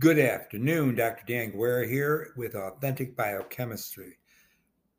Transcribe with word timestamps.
Good 0.00 0.18
afternoon, 0.18 0.94
Dr. 0.94 1.24
Dan 1.26 1.50
Guerra 1.50 1.86
here 1.86 2.32
with 2.34 2.54
Authentic 2.54 3.14
Biochemistry. 3.14 4.16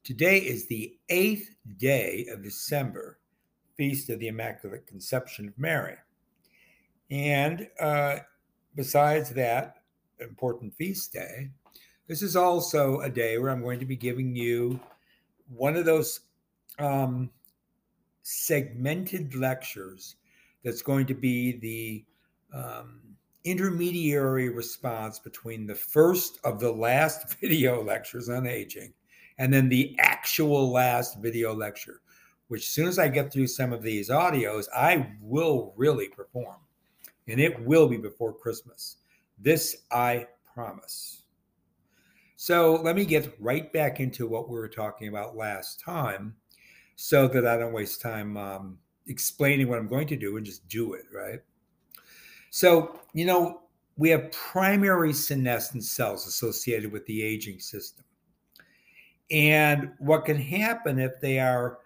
Today 0.03 0.37
is 0.37 0.67
the 0.67 0.95
eighth 1.09 1.55
day 1.77 2.27
of 2.31 2.43
December, 2.43 3.17
Feast 3.75 4.11
of 4.11 4.19
the 4.19 4.27
Immaculate 4.27 4.85
Conception 4.85 5.47
of 5.47 5.57
Mary. 5.57 5.95
And 7.09 7.67
uh, 7.79 8.17
besides 8.75 9.31
that 9.31 9.77
important 10.19 10.75
feast 10.75 11.13
day, 11.13 11.49
this 12.07 12.21
is 12.21 12.35
also 12.35 12.99
a 12.99 13.09
day 13.09 13.39
where 13.39 13.49
I'm 13.49 13.63
going 13.63 13.79
to 13.79 13.87
be 13.87 13.95
giving 13.95 14.35
you 14.35 14.79
one 15.49 15.75
of 15.77 15.85
those 15.85 16.19
um, 16.77 17.31
segmented 18.21 19.33
lectures 19.33 20.17
that's 20.63 20.83
going 20.83 21.07
to 21.07 21.15
be 21.15 21.57
the 21.57 22.05
um, 22.55 23.11
intermediary 23.43 24.49
response 24.49 25.19
between 25.19 25.65
the 25.65 25.75
first 25.75 26.39
of 26.43 26.59
the 26.59 26.71
last 26.71 27.39
video 27.41 27.83
lectures 27.83 28.29
on 28.29 28.45
aging 28.47 28.93
and 29.37 29.51
then 29.51 29.69
the 29.69 29.95
actual 29.99 30.71
last 30.71 31.19
video 31.19 31.53
lecture, 31.53 32.01
which 32.47 32.61
as 32.61 32.67
soon 32.67 32.87
as 32.87 32.99
I 32.99 33.07
get 33.07 33.31
through 33.31 33.47
some 33.47 33.73
of 33.73 33.81
these 33.81 34.09
audios, 34.09 34.65
I 34.75 35.13
will 35.19 35.73
really 35.75 36.09
perform. 36.09 36.57
And 37.27 37.39
it 37.39 37.59
will 37.65 37.87
be 37.87 37.97
before 37.97 38.33
Christmas. 38.33 38.97
This 39.39 39.77
I 39.91 40.27
promise. 40.53 41.23
So 42.35 42.75
let 42.83 42.95
me 42.95 43.05
get 43.05 43.35
right 43.39 43.71
back 43.71 43.99
into 43.99 44.27
what 44.27 44.49
we 44.49 44.57
were 44.57 44.67
talking 44.67 45.07
about 45.07 45.37
last 45.37 45.79
time 45.79 46.35
so 46.95 47.27
that 47.27 47.47
I 47.47 47.57
don't 47.57 47.73
waste 47.73 48.01
time 48.01 48.37
um, 48.37 48.77
explaining 49.07 49.67
what 49.67 49.79
I'm 49.79 49.87
going 49.87 50.07
to 50.07 50.15
do 50.15 50.37
and 50.37 50.45
just 50.45 50.67
do 50.67 50.93
it, 50.93 51.05
right? 51.13 51.39
So, 52.51 52.99
you 53.13 53.25
know, 53.25 53.61
we 53.97 54.09
have 54.09 54.31
primary 54.31 55.13
senescent 55.13 55.85
cells 55.85 56.27
associated 56.27 56.91
with 56.91 57.05
the 57.05 57.23
aging 57.23 57.59
system. 57.59 58.03
And 59.31 59.91
what 59.99 60.25
can 60.25 60.37
happen 60.37 60.99
if 60.99 61.19
they 61.21 61.39
are 61.39 61.79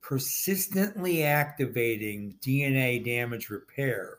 persistently 0.00 1.24
activating 1.24 2.36
DNA 2.40 3.04
damage 3.04 3.50
repair 3.50 4.18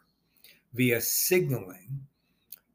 via 0.73 0.99
signaling, 0.99 2.05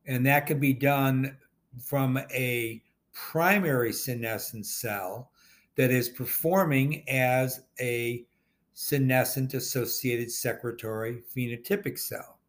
and 0.06 0.24
that 0.24 0.46
can 0.46 0.58
be 0.58 0.72
done 0.72 1.36
from 1.78 2.18
a 2.32 2.82
primary 3.12 3.92
senescent 3.92 4.64
cell 4.64 5.30
that 5.76 5.90
is 5.90 6.08
performing 6.08 7.06
as 7.06 7.60
a 7.80 8.24
senescent 8.72 9.52
associated 9.52 10.30
secretory 10.30 11.22
phenotypic 11.36 11.98
cell. 11.98 12.39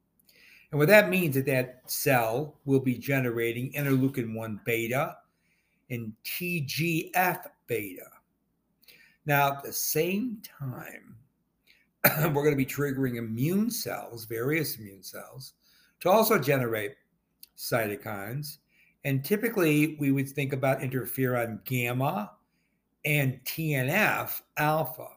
And 0.72 0.80
what 0.80 0.88
that 0.88 1.10
means 1.10 1.36
is 1.36 1.44
that 1.46 1.82
cell 1.86 2.56
will 2.66 2.80
be 2.80 2.98
generating 2.98 3.74
interleukin 3.74 4.34
1 4.34 4.62
beta 4.66 5.18
and 5.90 6.14
TGF 6.24 7.46
beta. 7.68 8.08
Now, 9.26 9.52
at 9.52 9.64
the 9.64 9.74
same 9.74 10.42
time, 10.42 11.16
we're 12.34 12.44
going 12.44 12.52
to 12.52 12.56
be 12.56 12.66
triggering 12.66 13.18
immune 13.18 13.70
cells, 13.70 14.26
various 14.26 14.78
immune 14.78 15.04
cells, 15.04 15.54
to 16.00 16.10
also 16.10 16.40
generate 16.40 16.96
cytokines. 17.58 18.58
And 19.04 19.24
typically, 19.24 19.98
we 20.00 20.12
would 20.12 20.30
think 20.30 20.54
about 20.54 20.80
interferon 20.80 21.64
gamma 21.66 22.32
and 23.04 23.44
TNF 23.44 24.42
alpha. 24.58 25.08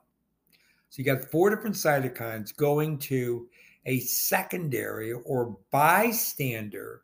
So 0.90 1.02
you 1.02 1.04
got 1.04 1.22
four 1.22 1.50
different 1.50 1.76
cytokines 1.76 2.54
going 2.54 2.98
to 2.98 3.48
a 3.86 4.00
secondary 4.00 5.12
or 5.12 5.56
bystander 5.70 7.02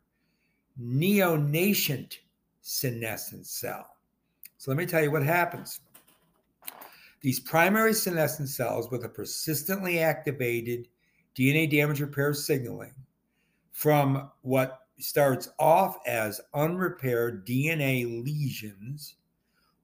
neonascent 0.81 2.17
senescent 2.61 3.45
cell. 3.45 3.97
So 4.57 4.71
let 4.71 4.77
me 4.77 4.85
tell 4.85 5.01
you 5.01 5.11
what 5.11 5.23
happens. 5.23 5.81
These 7.21 7.39
primary 7.39 7.93
senescent 7.93 8.49
cells 8.49 8.89
with 8.89 9.05
a 9.05 9.09
persistently 9.09 9.99
activated 9.99 10.87
DNA 11.35 11.69
damage 11.69 12.01
repair 12.01 12.33
signaling 12.33 12.93
from 13.71 14.29
what 14.41 14.79
starts 14.99 15.49
off 15.59 15.97
as 16.05 16.41
unrepaired 16.53 17.45
DNA 17.45 18.23
lesions 18.23 19.15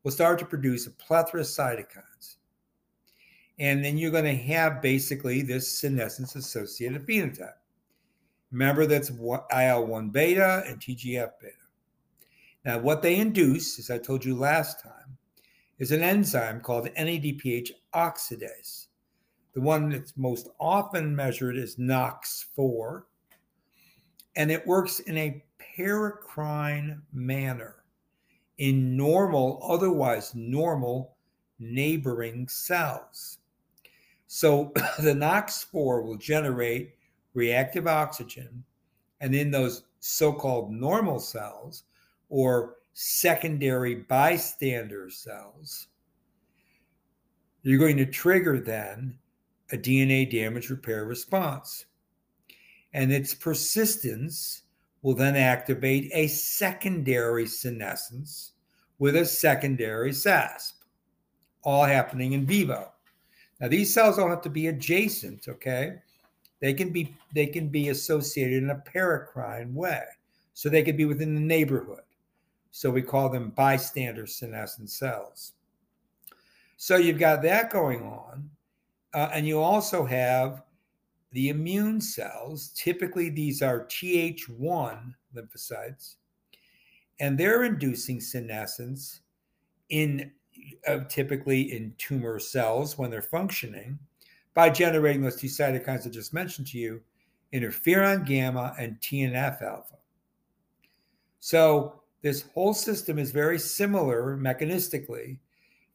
will 0.04 0.12
start 0.12 0.40
to 0.40 0.46
produce 0.46 0.88
a 0.88 0.92
plethora 0.92 1.42
of 1.42 1.48
cytokines. 1.48 2.38
And 3.60 3.84
then 3.84 3.98
you're 3.98 4.12
going 4.12 4.26
to 4.26 4.44
have 4.44 4.82
basically 4.82 5.42
this 5.42 5.80
senescence 5.80 6.36
associated 6.36 7.08
phenotype. 7.08 7.54
Remember, 8.52 8.86
that's 8.86 9.10
IL 9.10 9.88
1 9.88 10.10
beta 10.10 10.64
and 10.68 10.80
TGF 10.80 11.32
beta. 11.42 11.54
Now, 12.64 12.80
what 12.80 13.02
they 13.02 13.18
induce, 13.18 13.80
as 13.80 13.90
I 13.90 13.98
told 13.98 14.24
you 14.24 14.36
last 14.36 14.82
time, 14.82 15.18
is 15.80 15.92
an 15.92 16.02
enzyme 16.02 16.62
called 16.62 16.90
NADPH 16.98 17.72
oxidase. 17.94 18.88
The 19.54 19.62
one 19.62 19.90
that's 19.90 20.16
most 20.18 20.50
often 20.60 21.16
measured 21.16 21.58
is 21.58 21.78
NOX4, 21.78 23.04
and 24.36 24.52
it 24.52 24.68
works 24.68 25.00
in 25.00 25.18
a 25.18 25.44
paracrine 25.78 27.02
manner 27.12 27.84
in 28.58 28.96
normal, 28.96 29.60
otherwise 29.64 30.34
normal 30.36 31.16
neighboring 31.60 32.48
cells. 32.48 33.40
So 34.28 34.72
the 35.00 35.14
NOX4 35.14 36.04
will 36.04 36.18
generate 36.18 36.96
reactive 37.34 37.88
oxygen, 37.88 38.64
and 39.22 39.34
in 39.34 39.52
those 39.52 39.84
so 40.00 40.32
called 40.32 40.72
normal 40.72 41.20
cells 41.20 41.84
or 42.30 42.76
secondary 42.94 43.96
bystander 43.96 45.10
cells, 45.10 45.88
you're 47.64 47.80
going 47.80 47.98
to 47.98 48.06
trigger 48.06 48.60
then 48.60 49.18
a 49.72 49.78
DNA 49.78 50.30
damage 50.30 50.70
repair 50.70 51.06
response. 51.06 51.86
And 52.94 53.12
its 53.12 53.34
persistence 53.34 54.64
will 55.02 55.14
then 55.14 55.36
activate 55.36 56.10
a 56.14 56.28
secondary 56.28 57.46
senescence 57.46 58.54
with 59.00 59.16
a 59.16 59.26
secondary 59.26 60.12
SASP, 60.12 60.74
all 61.64 61.84
happening 61.84 62.34
in 62.34 62.46
vivo. 62.46 62.92
Now 63.60 63.68
these 63.68 63.94
cells 63.94 64.18
don't 64.18 64.30
have 64.30 64.42
to 64.42 64.50
be 64.50 64.68
adjacent, 64.68 65.48
okay? 65.48 65.96
They 66.60 66.74
can 66.74 66.92
be 66.92 67.16
they 67.34 67.48
can 67.48 67.70
be 67.70 67.90
associated 67.90 68.64
in 68.64 68.70
a 68.70 68.84
paracrine 68.94 69.74
way. 69.74 70.04
So 70.54 70.70
they 70.70 70.84
could 70.84 70.98
be 70.98 71.06
within 71.06 71.36
the 71.36 71.42
neighborhood. 71.42 72.02
So 72.72 72.90
we 72.90 73.02
call 73.02 73.30
them 73.30 73.52
bystander 73.52 74.26
senescent 74.26 74.90
cells. 74.90 75.54
So 76.78 76.98
you've 76.98 77.20
got 77.20 77.42
that 77.44 77.72
going 77.72 78.02
on. 78.04 78.50
Uh, 79.14 79.30
and 79.34 79.48
you 79.48 79.60
also 79.60 80.06
have 80.06 80.64
the 81.32 81.50
immune 81.50 82.02
cells. 82.02 82.70
Typically, 82.76 83.30
these 83.30 83.62
are 83.62 83.86
Th1 83.86 85.14
lymphocytes, 85.36 86.16
and 87.20 87.38
they're 87.38 87.64
inducing 87.64 88.20
senescence 88.20 89.22
in 89.90 90.32
typically 91.10 91.74
in 91.74 91.94
tumor 91.98 92.40
cells 92.40 92.98
when 92.98 93.10
they're 93.10 93.22
functioning 93.22 93.98
by 94.54 94.70
generating 94.70 95.22
those 95.22 95.36
two 95.36 95.48
cytokines 95.48 96.08
I 96.08 96.10
just 96.10 96.34
mentioned 96.34 96.68
to 96.68 96.78
you, 96.78 97.02
interferon 97.54 98.26
gamma 98.26 98.74
and 98.80 99.00
TNF 99.00 99.62
alpha. 99.62 99.96
So 101.40 102.02
this 102.22 102.44
whole 102.54 102.74
system 102.74 103.20
is 103.20 103.32
very 103.32 103.60
similar 103.60 104.38
mechanistically 104.38 105.38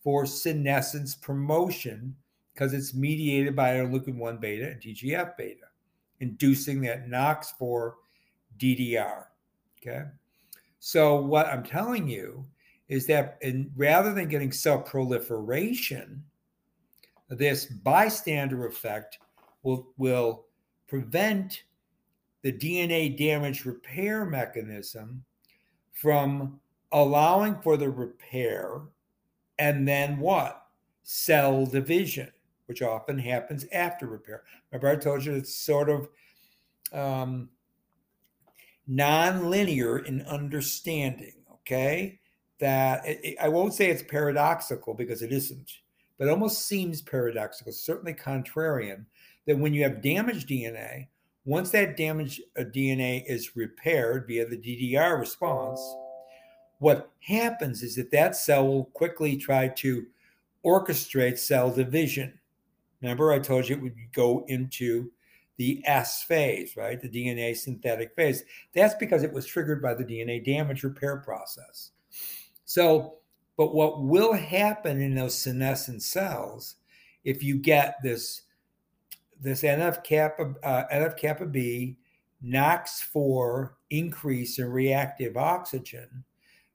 for 0.03 0.27
senescence 0.27 1.15
promotion 1.15 2.17
because 2.55 2.73
it's 2.73 2.95
mediated 2.95 3.57
by 3.57 3.75
interleukin 3.75 4.17
1 4.17 4.39
beta 4.39 4.71
and 4.71 4.81
TGF 4.81 5.37
beta, 5.37 5.67
inducing 6.21 6.81
that 6.83 7.09
NOX4 7.09 7.93
DDR. 8.59 9.25
Okay. 9.81 10.05
So, 10.79 11.21
what 11.21 11.47
I'm 11.47 11.63
telling 11.63 12.09
you 12.09 12.45
is 12.93 13.07
that 13.07 13.39
in, 13.41 13.71
rather 13.75 14.13
than 14.13 14.29
getting 14.29 14.53
cell 14.53 14.79
proliferation, 14.79 16.23
this 17.31 17.65
bystander 17.65 18.67
effect 18.67 19.19
will, 19.63 19.89
will 19.97 20.45
prevent 20.89 21.63
the 22.43 22.53
DNA 22.53 23.17
damage 23.17 23.65
repair 23.65 24.27
mechanism 24.27 25.25
from 25.95 26.61
allowing 26.93 27.59
for 27.63 27.79
the 27.79 27.89
repair 27.89 28.83
and 29.59 29.89
then 29.89 30.19
what? 30.19 30.67
Cell 31.03 31.65
division, 31.65 32.31
which 32.67 32.83
often 32.83 33.17
happens 33.17 33.65
after 33.73 34.07
repair. 34.07 34.43
Remember, 34.71 34.89
I 34.91 34.97
told 34.97 35.25
you 35.25 35.33
it's 35.33 35.55
sort 35.55 35.89
of 35.89 36.11
um, 36.93 37.49
non-linear 38.87 40.01
in 40.01 40.21
understanding, 40.23 41.37
okay? 41.55 42.19
That 42.63 43.03
it, 43.05 43.37
I 43.43 43.49
won't 43.49 43.75
say 43.75 43.91
it's 43.91 44.05
paradoxical 44.05 44.95
because 44.95 45.21
it 45.21 45.33
isn't, 45.33 45.69
but 46.17 46.29
it 46.29 46.31
almost 46.31 46.67
seems 46.67 47.03
paradoxical, 47.03 47.73
certainly 47.73 48.15
contrarian, 48.15 49.05
that 49.47 49.59
when 49.59 49.75
you 49.75 49.83
have 49.83 50.01
damaged 50.01 50.49
DNA, 50.49 51.09
once 51.45 51.71
that 51.71 51.97
damaged 51.97 52.41
uh, 52.57 52.63
DNA 52.63 53.25
is 53.27 53.57
repaired 53.57 54.29
via 54.29 54.47
the 54.47 54.57
DDR 54.57 55.19
response, 55.19 55.81
what 56.79 57.11
happens 57.19 57.83
is 57.83 57.97
that 57.97 58.13
that 58.13 58.37
cell 58.37 58.65
will 58.65 58.85
quickly 58.85 59.37
try 59.37 59.67
to 59.67 60.07
orchestrate 60.65 61.39
cell 61.39 61.69
division. 61.69 62.39
Remember, 63.01 63.33
I 63.33 63.41
told 63.41 63.69
you 63.69 63.75
it 63.75 63.83
would 63.83 63.97
go 64.15 64.45
into 64.47 65.11
the 65.57 65.83
S 65.85 66.23
phase, 66.23 66.77
right? 66.77 67.01
The 67.01 67.09
DNA 67.09 67.57
synthetic 67.57 68.15
phase. 68.15 68.45
That's 68.73 68.95
because 68.95 69.25
it 69.25 69.33
was 69.33 69.47
triggered 69.47 69.83
by 69.83 69.95
the 69.95 70.05
DNA 70.05 70.45
damage 70.45 70.85
repair 70.85 71.17
process. 71.17 71.91
So, 72.73 73.17
but 73.59 73.75
what 73.75 74.01
will 74.01 74.33
happen 74.33 75.03
in 75.03 75.15
those 75.15 75.39
senescent 75.39 76.03
cells 76.03 76.77
if 77.23 77.43
you 77.43 77.59
get 77.59 77.97
this 78.03 78.45
this 79.39 79.63
NF 79.63 80.03
kappa 80.03 80.55
uh, 80.63 80.85
NF 80.91 81.19
kappa 81.19 81.45
B 81.45 81.99
NOX4 82.43 83.73
increase 83.91 84.59
in 84.59 84.71
reactive 84.71 85.37
oxygen, 85.37 86.25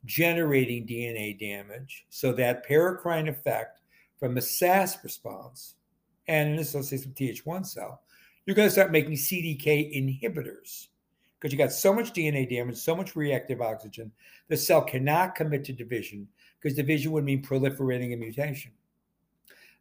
generating 0.05 0.85
DNA 0.85 1.39
damage. 1.39 2.05
So 2.09 2.31
that 2.33 2.69
paracrine 2.69 3.27
effect 3.27 3.79
from 4.19 4.37
a 4.37 4.41
SAS 4.41 5.03
response 5.03 5.77
and 6.27 6.53
an 6.53 6.59
association 6.59 7.09
with 7.09 7.43
Th1 7.43 7.65
cell, 7.65 8.01
you're 8.45 8.55
going 8.55 8.67
to 8.67 8.71
start 8.71 8.91
making 8.91 9.13
CDK 9.13 9.91
inhibitors 9.97 10.89
because 11.39 11.51
you 11.51 11.57
got 11.57 11.71
so 11.71 11.93
much 11.93 12.13
DNA 12.13 12.49
damage, 12.49 12.77
so 12.77 12.95
much 12.95 13.15
reactive 13.15 13.61
oxygen, 13.61 14.11
the 14.47 14.57
cell 14.57 14.81
cannot 14.81 15.35
commit 15.35 15.63
to 15.65 15.73
division 15.73 16.27
because 16.59 16.75
division 16.75 17.11
would 17.11 17.23
mean 17.23 17.43
proliferating 17.43 18.13
a 18.13 18.17
mutation. 18.17 18.71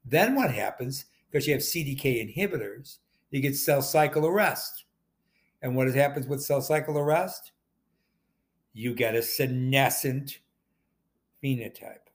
Then 0.04 0.34
what 0.34 0.52
happens, 0.52 1.06
because 1.30 1.46
you 1.46 1.54
have 1.54 1.62
CDK 1.62 2.36
inhibitors, 2.36 2.98
you 3.30 3.40
get 3.40 3.56
cell 3.56 3.82
cycle 3.82 4.26
arrest. 4.26 4.84
And 5.62 5.74
what 5.74 5.92
happens 5.94 6.26
with 6.26 6.42
cell 6.42 6.60
cycle 6.60 6.98
arrest? 6.98 7.52
You 8.72 8.94
get 8.94 9.14
a 9.14 9.22
senescent 9.22 10.40
phenotype. 11.42 12.06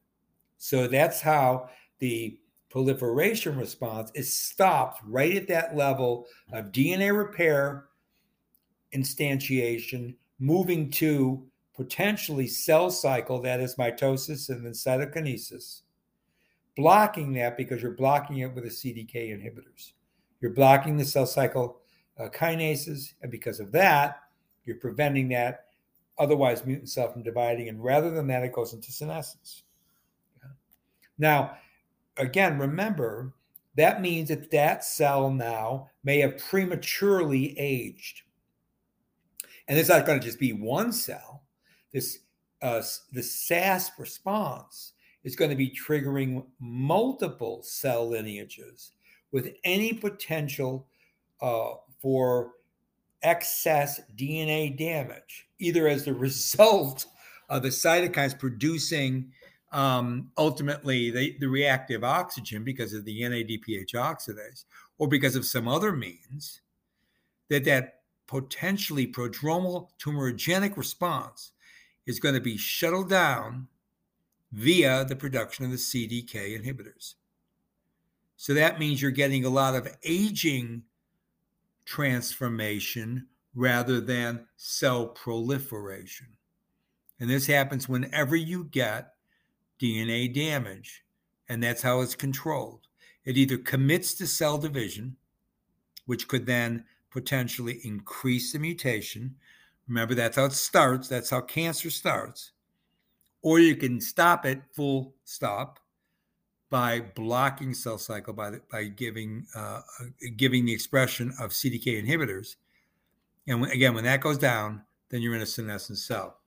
So 0.57 0.87
that's 0.87 1.21
how 1.21 1.69
the 1.99 2.37
proliferation 2.69 3.57
response 3.57 4.11
is 4.15 4.33
stopped 4.33 5.01
right 5.05 5.35
at 5.35 5.47
that 5.47 5.75
level 5.75 6.27
of 6.53 6.71
DNA 6.71 7.15
repair 7.15 7.85
instantiation, 8.95 10.15
moving 10.39 10.89
to 10.91 11.45
potentially 11.75 12.47
cell 12.47 12.89
cycle, 12.89 13.41
that 13.41 13.59
is 13.59 13.75
mitosis 13.75 14.49
and 14.49 14.65
then 14.65 14.73
cytokinesis, 14.73 15.81
blocking 16.75 17.33
that 17.33 17.57
because 17.57 17.81
you're 17.81 17.91
blocking 17.91 18.39
it 18.39 18.53
with 18.53 18.63
the 18.63 18.69
CDK 18.69 19.29
inhibitors. 19.29 19.93
You're 20.41 20.53
blocking 20.53 20.97
the 20.97 21.05
cell 21.05 21.25
cycle 21.25 21.81
uh, 22.19 22.29
kinases, 22.29 23.13
and 23.21 23.31
because 23.31 23.59
of 23.59 23.71
that, 23.71 24.21
you're 24.65 24.77
preventing 24.77 25.29
that 25.29 25.65
otherwise 26.19 26.65
mutant 26.65 26.89
cell 26.89 27.11
from 27.11 27.23
dividing. 27.23 27.69
And 27.69 27.83
rather 27.83 28.11
than 28.11 28.27
that, 28.27 28.43
it 28.43 28.53
goes 28.53 28.73
into 28.73 28.91
senescence. 28.91 29.63
Now, 31.17 31.57
again, 32.17 32.59
remember 32.59 33.33
that 33.75 34.01
means 34.01 34.29
that 34.29 34.51
that 34.51 34.83
cell 34.83 35.29
now 35.29 35.89
may 36.03 36.19
have 36.19 36.37
prematurely 36.37 37.57
aged. 37.57 38.23
And 39.67 39.77
it's 39.77 39.89
not 39.89 40.05
going 40.05 40.19
to 40.19 40.25
just 40.25 40.39
be 40.39 40.53
one 40.53 40.91
cell. 40.91 41.43
This 41.93 42.19
uh, 42.61 42.81
the 43.11 43.23
SAS 43.23 43.91
response 43.97 44.93
is 45.23 45.35
going 45.35 45.49
to 45.49 45.57
be 45.57 45.69
triggering 45.69 46.45
multiple 46.59 47.61
cell 47.63 48.09
lineages 48.09 48.91
with 49.31 49.53
any 49.63 49.93
potential 49.93 50.87
uh, 51.41 51.71
for 51.99 52.51
excess 53.23 54.01
DNA 54.15 54.77
damage, 54.77 55.47
either 55.59 55.87
as 55.87 56.05
the 56.05 56.13
result 56.27 57.05
of 57.49 57.63
the 57.63 57.69
cytokines 57.69 58.37
producing 58.37 59.31
um, 59.71 60.31
ultimately 60.37 61.11
the, 61.11 61.37
the 61.39 61.47
reactive 61.47 62.03
oxygen 62.03 62.63
because 62.63 62.93
of 62.93 63.05
the 63.05 63.21
NADPH 63.21 63.93
oxidase, 63.93 64.65
or 64.97 65.07
because 65.07 65.35
of 65.35 65.45
some 65.45 65.67
other 65.67 65.93
means, 65.93 66.61
that 67.49 67.63
that 67.65 68.00
potentially 68.31 69.05
prodromal 69.05 69.89
tumorigenic 70.01 70.77
response 70.77 71.51
is 72.05 72.21
going 72.21 72.33
to 72.33 72.39
be 72.39 72.55
shuttled 72.55 73.09
down 73.09 73.67
via 74.53 75.03
the 75.03 75.17
production 75.17 75.65
of 75.65 75.71
the 75.71 75.77
CDK 75.77 76.57
inhibitors. 76.57 77.15
So 78.37 78.53
that 78.53 78.79
means 78.79 79.01
you're 79.01 79.11
getting 79.11 79.43
a 79.43 79.49
lot 79.49 79.75
of 79.75 79.93
aging 80.05 80.83
transformation 81.83 83.27
rather 83.53 83.99
than 83.99 84.47
cell 84.55 85.07
proliferation. 85.07 86.27
And 87.19 87.29
this 87.29 87.47
happens 87.47 87.89
whenever 87.89 88.37
you 88.37 88.63
get 88.63 89.13
DNA 89.77 90.33
damage, 90.33 91.03
and 91.49 91.61
that's 91.61 91.81
how 91.81 91.99
it's 91.99 92.15
controlled. 92.15 92.87
It 93.25 93.35
either 93.35 93.57
commits 93.57 94.13
to 94.15 94.25
cell 94.25 94.57
division, 94.57 95.17
which 96.05 96.29
could 96.29 96.45
then 96.45 96.85
potentially 97.11 97.79
increase 97.83 98.51
the 98.51 98.59
mutation. 98.59 99.35
Remember, 99.87 100.15
that's 100.15 100.37
how 100.37 100.45
it 100.45 100.53
starts, 100.53 101.07
that's 101.07 101.29
how 101.29 101.41
cancer 101.41 101.89
starts. 101.89 102.51
Or 103.41 103.59
you 103.59 103.75
can 103.75 103.99
stop 103.99 104.45
it 104.45 104.61
full 104.73 105.15
stop 105.25 105.79
by 106.69 107.01
blocking 107.01 107.73
cell 107.73 107.97
cycle 107.97 108.33
by, 108.33 108.51
the, 108.51 108.61
by 108.71 108.85
giving 108.85 109.45
uh, 109.55 109.81
giving 110.37 110.65
the 110.65 110.73
expression 110.73 111.33
of 111.39 111.51
CDK 111.51 112.01
inhibitors. 112.01 112.55
And 113.47 113.65
again, 113.65 113.93
when 113.93 114.05
that 114.05 114.21
goes 114.21 114.37
down, 114.37 114.83
then 115.09 115.21
you're 115.21 115.35
in 115.35 115.41
a 115.41 115.45
senescent 115.45 115.97
cell. 115.97 116.37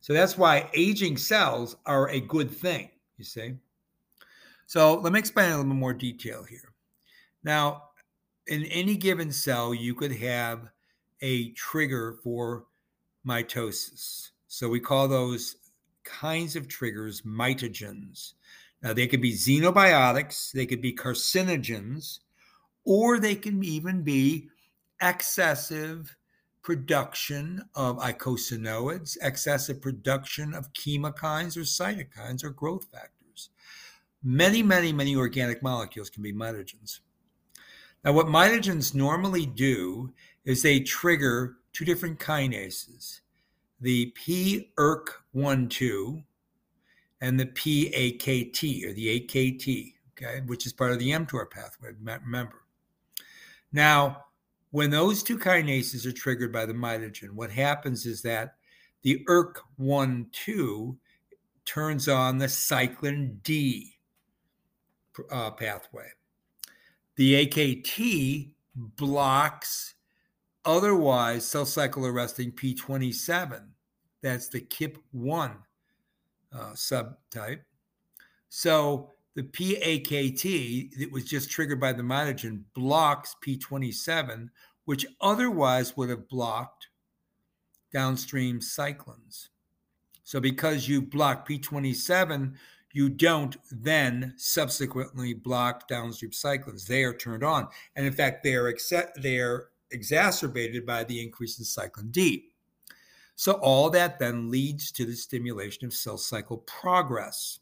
So 0.00 0.14
that's 0.14 0.38
why 0.38 0.70
aging 0.74 1.18
cells 1.18 1.76
are 1.84 2.08
a 2.08 2.20
good 2.20 2.50
thing, 2.50 2.90
you 3.18 3.24
see. 3.24 3.54
So 4.66 4.94
let 4.94 5.12
me 5.12 5.18
explain 5.18 5.52
a 5.52 5.56
little 5.58 5.74
more 5.74 5.92
detail 5.92 6.42
here. 6.42 6.72
Now, 7.44 7.89
in 8.50 8.64
any 8.64 8.96
given 8.96 9.32
cell, 9.32 9.72
you 9.72 9.94
could 9.94 10.12
have 10.12 10.68
a 11.22 11.52
trigger 11.52 12.18
for 12.22 12.66
mitosis. 13.26 14.30
So 14.48 14.68
we 14.68 14.80
call 14.80 15.06
those 15.06 15.56
kinds 16.02 16.56
of 16.56 16.66
triggers 16.66 17.22
mitogens. 17.22 18.32
Now, 18.82 18.92
they 18.92 19.06
could 19.06 19.20
be 19.20 19.34
xenobiotics, 19.34 20.50
they 20.52 20.66
could 20.66 20.82
be 20.82 20.92
carcinogens, 20.92 22.18
or 22.84 23.18
they 23.20 23.36
can 23.36 23.62
even 23.62 24.02
be 24.02 24.48
excessive 25.00 26.16
production 26.62 27.62
of 27.74 27.98
eicosanoids, 27.98 29.16
excessive 29.22 29.80
production 29.80 30.54
of 30.54 30.72
chemokines 30.72 31.56
or 31.56 31.60
cytokines 31.60 32.42
or 32.42 32.50
growth 32.50 32.86
factors. 32.90 33.50
Many, 34.24 34.62
many, 34.62 34.92
many 34.92 35.14
organic 35.14 35.62
molecules 35.62 36.10
can 36.10 36.22
be 36.22 36.32
mitogens. 36.32 37.00
Now, 38.04 38.12
what 38.12 38.26
mitogens 38.26 38.94
normally 38.94 39.46
do 39.46 40.12
is 40.44 40.62
they 40.62 40.80
trigger 40.80 41.56
two 41.72 41.84
different 41.84 42.18
kinases 42.18 43.20
the 43.82 44.12
PERK12 44.12 46.24
and 47.22 47.40
the 47.40 47.46
PAKT, 47.46 48.84
or 48.84 48.92
the 48.92 49.20
AKT, 49.20 49.94
okay, 50.12 50.42
which 50.46 50.66
is 50.66 50.72
part 50.72 50.92
of 50.92 50.98
the 50.98 51.10
mTOR 51.10 51.50
pathway, 51.50 51.90
remember. 51.98 52.62
Now, 53.72 54.24
when 54.70 54.90
those 54.90 55.22
two 55.22 55.38
kinases 55.38 56.06
are 56.06 56.12
triggered 56.12 56.52
by 56.52 56.66
the 56.66 56.74
mitogen, 56.74 57.30
what 57.30 57.50
happens 57.50 58.04
is 58.06 58.22
that 58.22 58.54
the 59.02 59.24
ERK1 59.28 60.26
turns 61.64 62.08
on 62.08 62.38
the 62.38 62.46
cyclin 62.46 63.42
D 63.42 63.96
uh, 65.30 65.50
pathway. 65.52 66.08
The 67.20 67.46
AKT 67.46 68.52
blocks 68.74 69.92
otherwise 70.64 71.44
cell 71.44 71.66
cycle 71.66 72.06
arresting 72.06 72.50
P27. 72.50 73.60
That's 74.22 74.48
the 74.48 74.62
KIP1 74.62 75.54
uh, 76.50 76.70
subtype. 76.70 77.60
So 78.48 79.10
the 79.34 79.42
PAKT 79.42 80.98
that 80.98 81.12
was 81.12 81.26
just 81.26 81.50
triggered 81.50 81.78
by 81.78 81.92
the 81.92 82.02
mitogen 82.02 82.62
blocks 82.74 83.36
P27, 83.46 84.48
which 84.86 85.04
otherwise 85.20 85.98
would 85.98 86.08
have 86.08 86.26
blocked 86.26 86.88
downstream 87.92 88.60
cyclins. 88.60 89.48
So 90.24 90.40
because 90.40 90.88
you 90.88 91.02
block 91.02 91.46
P27, 91.46 92.54
you 92.92 93.08
don't 93.08 93.56
then 93.70 94.34
subsequently 94.36 95.34
block 95.34 95.86
downstream 95.88 96.32
cyclins. 96.32 96.86
They 96.86 97.04
are 97.04 97.14
turned 97.14 97.44
on. 97.44 97.68
And 97.96 98.06
in 98.06 98.12
fact, 98.12 98.42
they 98.42 98.54
are, 98.54 98.74
they 99.16 99.38
are 99.38 99.68
exacerbated 99.90 100.84
by 100.84 101.04
the 101.04 101.22
increase 101.22 101.58
in 101.58 101.64
cyclin 101.64 102.10
D. 102.10 102.46
So 103.36 103.52
all 103.52 103.90
that 103.90 104.18
then 104.18 104.50
leads 104.50 104.92
to 104.92 105.06
the 105.06 105.14
stimulation 105.14 105.86
of 105.86 105.94
cell 105.94 106.18
cycle 106.18 106.58
progress. 106.58 107.60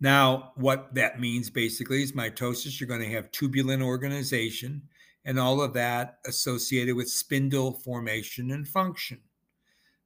Now, 0.00 0.52
what 0.56 0.94
that 0.94 1.20
means 1.20 1.50
basically 1.50 2.02
is 2.02 2.12
mitosis, 2.12 2.80
you're 2.80 2.88
going 2.88 3.02
to 3.02 3.14
have 3.14 3.30
tubulin 3.30 3.82
organization 3.82 4.82
and 5.24 5.38
all 5.38 5.60
of 5.60 5.74
that 5.74 6.18
associated 6.26 6.96
with 6.96 7.08
spindle 7.08 7.72
formation 7.72 8.50
and 8.50 8.66
function. 8.66 9.20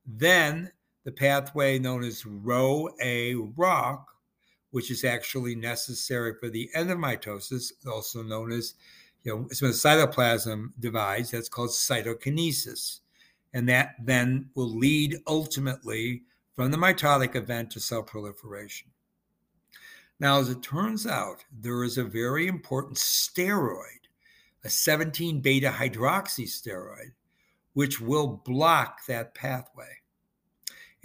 Then 0.04 0.72
the 1.06 1.12
pathway 1.12 1.78
known 1.78 2.02
as 2.02 2.26
Rho 2.26 2.88
A 3.00 3.36
ROCK, 3.56 4.08
which 4.72 4.90
is 4.90 5.04
actually 5.04 5.54
necessary 5.54 6.34
for 6.38 6.50
the 6.50 6.68
end 6.74 6.90
of 6.90 6.98
mitosis, 6.98 7.72
also 7.86 8.24
known 8.24 8.50
as, 8.50 8.74
you 9.22 9.32
know, 9.32 9.46
it's 9.48 9.62
when 9.62 9.70
the 9.70 9.76
cytoplasm 9.76 10.72
divides, 10.80 11.30
that's 11.30 11.48
called 11.48 11.70
cytokinesis. 11.70 12.98
And 13.54 13.68
that 13.68 13.94
then 14.02 14.50
will 14.56 14.68
lead 14.68 15.18
ultimately 15.28 16.24
from 16.56 16.72
the 16.72 16.76
mitotic 16.76 17.36
event 17.36 17.70
to 17.70 17.80
cell 17.80 18.02
proliferation. 18.02 18.88
Now, 20.18 20.40
as 20.40 20.48
it 20.48 20.60
turns 20.60 21.06
out, 21.06 21.44
there 21.52 21.84
is 21.84 21.98
a 21.98 22.04
very 22.04 22.48
important 22.48 22.96
steroid, 22.96 24.08
a 24.64 24.68
17 24.68 25.40
beta 25.40 25.70
hydroxy 25.70 26.48
steroid, 26.48 27.12
which 27.74 28.00
will 28.00 28.42
block 28.44 29.06
that 29.06 29.36
pathway. 29.36 30.00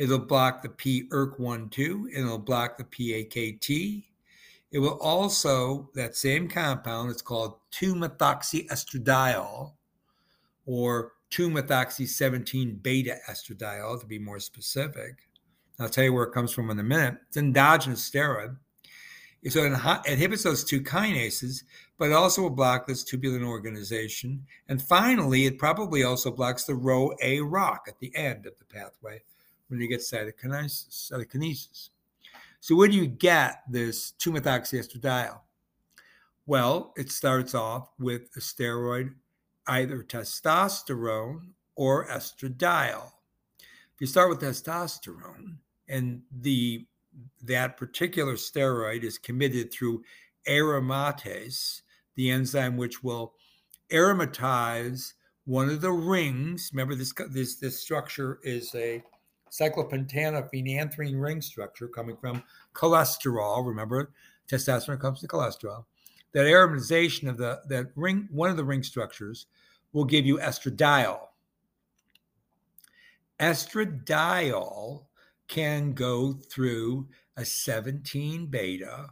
It'll 0.02 0.18
block 0.18 0.64
the 0.64 0.70
PERK1-2, 0.70 1.78
and 1.78 2.26
it'll 2.26 2.40
block 2.40 2.80
the 2.80 2.84
PAKT. 2.84 4.04
It 4.72 4.80
will 4.80 4.98
also, 5.00 5.92
that 5.94 6.16
same 6.16 6.48
compound, 6.48 7.12
it's 7.12 7.22
called 7.22 7.60
2-methoxyestradiol, 7.74 9.74
or 10.66 11.12
2-methoxy-17 11.30 12.82
beta 12.82 13.18
estradiol 13.30 14.00
to 14.00 14.08
be 14.08 14.18
more 14.18 14.40
specific. 14.40 15.30
I'll 15.80 15.88
tell 15.88 16.06
you 16.06 16.14
where 16.14 16.24
it 16.24 16.34
comes 16.34 16.52
from 16.52 16.72
in 16.72 16.80
a 16.80 16.84
minute. 16.84 17.18
It's 17.28 17.38
endogenous 17.38 18.10
steroid. 18.10 18.58
So 19.50 19.64
it 19.64 20.12
inhibits 20.12 20.42
those 20.42 20.64
two 20.64 20.82
kinases, 20.82 21.62
but 22.00 22.10
it 22.10 22.14
also 22.14 22.42
will 22.42 22.50
block 22.50 22.88
this 22.88 23.04
tubulin 23.04 23.46
organization. 23.46 24.48
And 24.68 24.82
finally, 24.82 25.46
it 25.46 25.60
probably 25.60 26.02
also 26.02 26.32
blocks 26.32 26.64
the 26.64 26.74
Rho 26.74 27.14
A 27.22 27.42
rock 27.42 27.86
at 27.88 28.00
the 28.00 28.12
end 28.16 28.48
of 28.48 28.58
the 28.58 28.66
pathway 28.66 29.22
when 29.72 29.82
you 29.82 29.88
get 29.88 30.02
cytokinesis. 30.02 31.90
So 32.60 32.76
where 32.76 32.88
do 32.88 32.96
you 32.96 33.08
get 33.08 33.64
this 33.68 34.14
2-methoxyestradiol? 34.20 35.40
Well, 36.46 36.94
it 36.98 37.12
starts 37.12 37.56
off 37.56 37.90
with 37.98 38.24
a 38.36 38.40
steroid, 38.40 39.14
either 39.68 40.04
testosterone 40.04 41.54
or 41.76 42.08
estradiol. 42.08 43.12
If 43.96 44.02
you 44.02 44.08
start 44.08 44.30
with 44.30 44.42
testosterone, 44.42 45.56
and 45.88 46.22
the 46.32 46.86
that 47.44 47.78
particular 47.78 48.36
steroid 48.36 49.04
is 49.04 49.18
committed 49.18 49.72
through 49.72 50.04
aromatase, 50.48 51.82
the 52.16 52.30
enzyme 52.30 52.78
which 52.78 53.04
will 53.04 53.34
aromatize 53.92 55.14
one 55.46 55.70
of 55.70 55.82
the 55.82 55.92
rings. 55.92 56.70
Remember, 56.74 56.96
this 56.96 57.14
this 57.30 57.56
this 57.56 57.80
structure 57.80 58.40
is 58.44 58.74
a 58.76 59.04
cyclopentane 59.52 61.22
ring 61.22 61.42
structure 61.42 61.88
coming 61.88 62.16
from 62.16 62.42
cholesterol. 62.74 63.66
Remember, 63.66 64.12
testosterone 64.48 65.00
comes 65.00 65.20
to 65.20 65.28
cholesterol. 65.28 65.86
That 66.32 66.46
aromatization 66.46 67.30
of 67.30 67.38
the 67.38 67.62
that 67.68 67.88
ring, 67.96 68.30
one 68.32 68.50
of 68.50 68.58
the 68.58 68.64
ring 68.64 68.84
structures, 68.84 69.48
will 69.92 70.06
give 70.06 70.26
you 70.26 70.38
estradiol. 70.38 71.28
Estradiol 73.40 75.06
can 75.48 75.94
go 75.94 76.34
through 76.34 77.08
a 77.36 77.44
17 77.44 78.46
beta, 78.46 79.08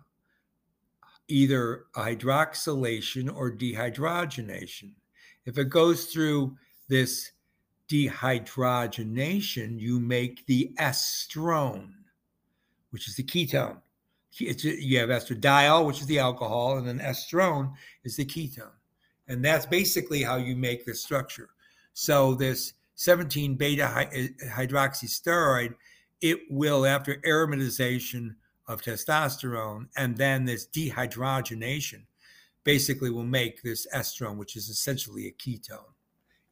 either 1.28 1.86
hydroxylation 1.96 3.34
or 3.34 3.52
dehydrogenation. 3.52 4.92
If 5.46 5.58
it 5.58 5.70
goes 5.70 6.06
through 6.06 6.56
this 6.88 7.32
dehydrogenation, 7.90 9.80
you 9.80 10.00
make 10.00 10.46
the 10.46 10.72
estrone, 10.80 11.92
which 12.92 13.08
is 13.08 13.16
the 13.16 13.24
ketone. 13.24 13.78
It's, 14.40 14.64
you 14.64 15.00
have 15.00 15.10
estradiol, 15.10 15.86
which 15.86 16.00
is 16.00 16.06
the 16.06 16.20
alcohol, 16.20 16.78
and 16.78 16.88
then 16.88 17.00
estrone 17.00 17.74
is 18.04 18.16
the 18.16 18.26
ketone. 18.26 18.72
And 19.28 19.44
that's 19.44 19.66
basically 19.66 20.24
how 20.24 20.38
you 20.38 20.56
make 20.56 20.86
this 20.86 21.04
structure. 21.04 21.50
So 21.94 22.36
this 22.36 22.74
17 22.96 23.56
beta 23.56 24.10
eh, 24.14 24.28
hydroxysteroid 24.50 25.76
it 26.22 26.40
will, 26.50 26.86
after 26.86 27.16
aromatization 27.26 28.36
of 28.68 28.82
testosterone 28.82 29.88
and 29.98 30.18
then 30.18 30.46
this 30.46 30.68
dehydrogenation, 30.68 32.04
basically 32.64 33.10
will 33.10 33.24
make 33.24 33.62
this 33.62 33.88
estrone, 33.96 34.38
which 34.38 34.56
is 34.56 34.70
essentially 34.70 35.28
a 35.28 35.32
ketone, 35.32 35.94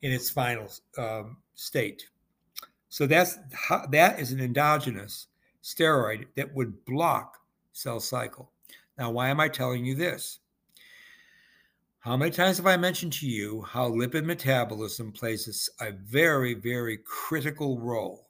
in 0.02 0.12
its 0.12 0.30
final 0.30 0.70
um, 0.98 1.38
state. 1.56 2.08
So 2.90 3.06
that's 3.06 3.38
that 3.92 4.20
is 4.20 4.32
an 4.32 4.40
endogenous 4.40 5.28
steroid 5.64 6.28
that 6.36 6.54
would 6.56 6.86
block 6.86 7.38
cell 7.74 8.00
cycle. 8.00 8.52
Now, 8.98 9.12
why 9.12 9.30
am 9.30 9.40
I 9.40 9.50
telling 9.50 9.86
you 9.86 9.96
this? 9.96 10.40
How 12.00 12.16
many 12.16 12.32
times 12.32 12.58
have 12.58 12.68
I 12.68 12.78
mentioned 12.78 13.14
to 13.14 13.28
you 13.28 13.64
how 13.64 13.90
lipid 13.90 14.24
metabolism 14.24 15.12
plays 15.12 15.70
a 15.82 15.92
very, 15.92 16.54
very 16.54 16.98
critical 16.98 17.80
role 17.80 18.30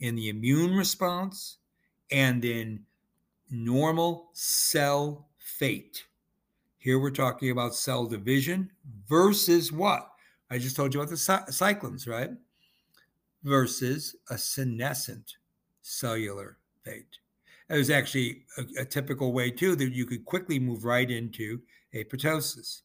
in 0.00 0.16
the 0.16 0.28
immune 0.28 0.74
response 0.74 1.58
and 2.10 2.44
in 2.44 2.84
normal 3.50 4.30
cell 4.32 5.28
fate. 5.38 6.04
Here 6.78 6.98
we're 6.98 7.10
talking 7.10 7.50
about 7.50 7.74
cell 7.74 8.06
division 8.06 8.70
versus 9.08 9.70
what? 9.70 10.10
I 10.50 10.58
just 10.58 10.76
told 10.76 10.92
you 10.92 11.00
about 11.00 11.10
the 11.10 11.16
cyclins, 11.16 12.08
right? 12.08 12.30
Versus 13.42 14.16
a 14.28 14.36
senescent 14.36 15.36
cellular 15.82 16.58
fate. 16.84 17.18
It 17.68 17.76
was 17.76 17.90
actually 17.90 18.44
a, 18.58 18.82
a, 18.82 18.84
typical 18.84 19.32
way, 19.32 19.50
too, 19.50 19.76
that 19.76 19.92
you 19.92 20.04
could 20.04 20.24
quickly 20.24 20.58
move 20.58 20.84
right 20.84 21.08
into 21.08 21.60
apoptosis. 21.94 22.82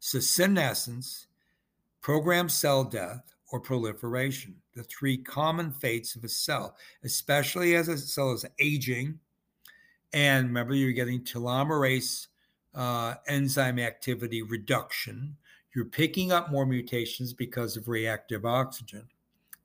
So, 0.00 0.20
senescence, 0.20 1.26
programmed 2.00 2.50
cell 2.50 2.82
death, 2.82 3.32
or 3.52 3.60
proliferation, 3.60 4.56
the 4.74 4.82
three 4.82 5.18
common 5.18 5.70
fates 5.70 6.16
of 6.16 6.24
a 6.24 6.28
cell, 6.28 6.74
especially 7.04 7.74
as 7.74 7.88
a 7.88 7.98
cell 7.98 8.32
is 8.32 8.46
aging. 8.58 9.18
And 10.14 10.48
remember, 10.48 10.74
you're 10.74 10.92
getting 10.92 11.22
telomerase 11.22 12.28
uh, 12.74 13.14
enzyme 13.28 13.78
activity 13.78 14.40
reduction. 14.40 15.36
You're 15.74 15.86
picking 15.86 16.32
up 16.32 16.50
more 16.50 16.66
mutations 16.66 17.32
because 17.32 17.76
of 17.76 17.88
reactive 17.88 18.44
oxygen. 18.44 19.08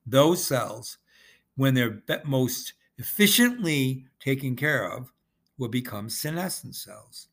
Those 0.06 0.44
cells, 0.44 0.98
when 1.56 1.74
they're 1.74 2.02
most 2.24 2.74
efficiently 2.98 4.06
taken 4.20 4.56
care 4.56 4.90
of, 4.90 5.12
will 5.58 5.68
become 5.68 6.10
senescent 6.10 6.76
cells. 6.76 7.28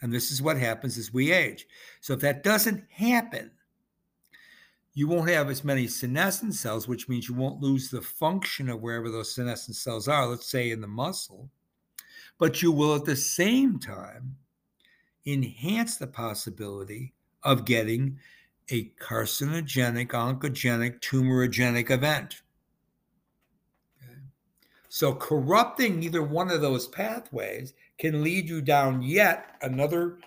And 0.00 0.12
this 0.12 0.30
is 0.30 0.42
what 0.42 0.58
happens 0.58 0.98
as 0.98 1.12
we 1.12 1.32
age. 1.32 1.66
So 2.00 2.12
if 2.12 2.20
that 2.20 2.42
doesn't 2.42 2.84
happen, 2.90 3.50
you 4.94 5.08
won't 5.08 5.30
have 5.30 5.48
as 5.48 5.64
many 5.64 5.86
senescent 5.86 6.54
cells, 6.54 6.88
which 6.88 7.08
means 7.08 7.28
you 7.28 7.34
won't 7.34 7.62
lose 7.62 7.88
the 7.88 8.02
function 8.02 8.68
of 8.68 8.80
wherever 8.80 9.10
those 9.10 9.34
senescent 9.34 9.76
cells 9.76 10.08
are, 10.08 10.26
let's 10.26 10.50
say 10.50 10.70
in 10.70 10.80
the 10.80 10.88
muscle, 10.88 11.48
but 12.38 12.62
you 12.62 12.72
will 12.72 12.94
at 12.94 13.04
the 13.04 13.16
same 13.16 13.78
time 13.78 14.36
enhance 15.24 15.96
the 15.96 16.06
possibility 16.06 17.14
of 17.42 17.64
getting 17.64 18.18
a 18.70 18.90
carcinogenic, 19.00 20.08
oncogenic, 20.08 21.00
tumorigenic 21.00 21.90
event. 21.90 22.42
So, 24.90 25.14
corrupting 25.14 26.02
either 26.02 26.22
one 26.22 26.50
of 26.50 26.60
those 26.60 26.88
pathways 26.88 27.74
can 27.98 28.22
lead 28.22 28.48
you 28.48 28.62
down 28.62 29.02
yet 29.02 29.56
another 29.62 30.18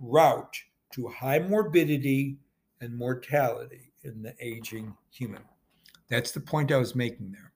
route 0.00 0.56
to 0.92 1.08
high 1.08 1.38
morbidity 1.38 2.36
and 2.80 2.96
mortality 2.96 3.92
in 4.04 4.22
the 4.22 4.34
aging 4.40 4.94
human. 5.10 5.42
That's 6.08 6.32
the 6.32 6.40
point 6.40 6.72
I 6.72 6.76
was 6.76 6.94
making 6.94 7.32
there. 7.32 7.52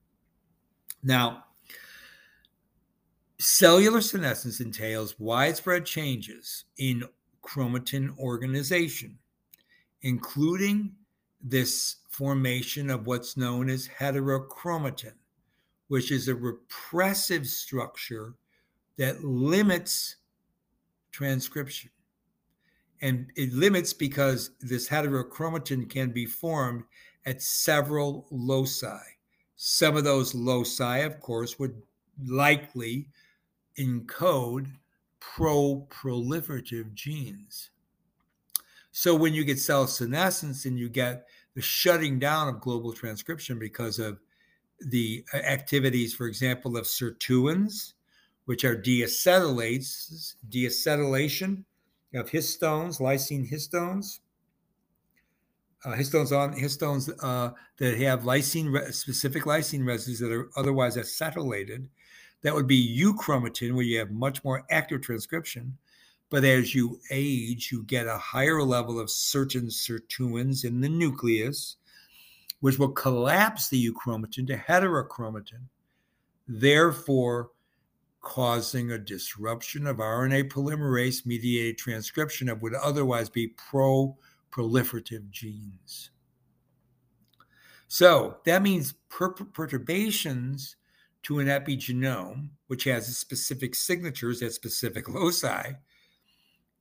Now, 1.03 1.45
cellular 3.39 4.01
senescence 4.01 4.59
entails 4.59 5.19
widespread 5.19 5.85
changes 5.85 6.65
in 6.77 7.03
chromatin 7.47 8.17
organization, 8.17 9.17
including 10.01 10.91
this 11.41 11.97
formation 12.09 12.89
of 12.89 13.07
what's 13.07 13.37
known 13.37 13.69
as 13.69 13.87
heterochromatin, 13.87 15.13
which 15.87 16.11
is 16.11 16.27
a 16.27 16.35
repressive 16.35 17.47
structure 17.47 18.33
that 18.97 19.23
limits 19.23 20.17
transcription 21.11 21.89
and 23.01 23.31
it 23.35 23.53
limits 23.53 23.93
because 23.93 24.51
this 24.59 24.87
heterochromatin 24.89 25.89
can 25.89 26.09
be 26.11 26.25
formed 26.25 26.83
at 27.25 27.41
several 27.41 28.27
loci. 28.31 28.99
Some 29.55 29.97
of 29.97 30.03
those 30.03 30.33
loci, 30.33 30.97
of 30.99 31.19
course, 31.19 31.59
would 31.59 31.81
likely 32.25 33.09
encode 33.77 34.71
pro 35.35 35.87
proliferative 35.89 36.93
genes. 36.93 37.69
So 38.91 39.15
when 39.15 39.33
you 39.33 39.43
get 39.43 39.59
cell 39.59 39.85
senescence 39.87 40.65
and 40.65 40.79
you 40.79 40.89
get 40.89 41.27
the 41.53 41.61
shutting 41.61 42.17
down 42.17 42.47
of 42.47 42.61
global 42.61 42.93
transcription 42.93 43.59
because 43.59 43.99
of 43.99 44.19
the 44.79 45.23
uh, 45.33 45.37
activities, 45.37 46.13
for 46.13 46.27
example, 46.27 46.77
of 46.77 46.85
sirtuins, 46.85 47.93
which 48.45 48.63
are 48.63 48.75
deacetylases, 48.75 50.35
deacetylation 50.49 51.63
of 52.15 52.29
histones, 52.29 52.99
lysine 52.99 53.51
histones, 53.51 54.19
uh, 55.85 55.93
histones 55.93 56.35
on 56.35 56.53
histones 56.53 57.11
uh, 57.21 57.53
that 57.77 57.97
have 57.99 58.23
lysine 58.23 58.93
specific 58.93 59.43
lysine 59.43 59.85
residues 59.85 60.19
that 60.19 60.31
are 60.31 60.49
otherwise 60.57 60.97
acetylated. 60.97 61.87
That 62.43 62.53
would 62.53 62.67
be 62.67 62.97
euchromatin, 62.97 63.73
where 63.73 63.83
you 63.83 63.99
have 63.99 64.11
much 64.11 64.43
more 64.43 64.63
active 64.69 65.01
transcription. 65.01 65.77
But 66.29 66.43
as 66.43 66.75
you 66.75 66.99
age, 67.09 67.69
you 67.71 67.83
get 67.83 68.07
a 68.07 68.17
higher 68.17 68.61
level 68.61 68.99
of 68.99 69.09
certain 69.09 69.67
sirtuins 69.67 70.65
in 70.65 70.81
the 70.81 70.89
nucleus, 70.89 71.77
which 72.59 72.77
will 72.77 72.91
collapse 72.91 73.69
the 73.69 73.91
euchromatin 73.91 74.47
to 74.47 74.57
heterochromatin, 74.57 75.61
therefore 76.47 77.51
causing 78.21 78.91
a 78.91 78.97
disruption 78.97 79.87
of 79.87 79.97
RNA 79.97 80.51
polymerase 80.51 81.25
mediated 81.25 81.77
transcription 81.77 82.49
of 82.49 82.61
what 82.61 82.73
would 82.73 82.81
otherwise 82.81 83.29
be 83.29 83.47
pro 83.47 84.17
proliferative 84.51 85.29
genes. 85.29 86.09
So 87.87 88.37
that 88.45 88.63
means 88.63 88.95
per- 89.09 89.31
perturbations 89.31 90.76
to 91.27 91.39
an 91.39 91.47
epigenome, 91.47 92.47
which 92.67 92.85
has 92.85 93.17
specific 93.17 93.75
signatures 93.75 94.41
at 94.41 94.53
specific 94.53 95.09
loci, 95.09 95.73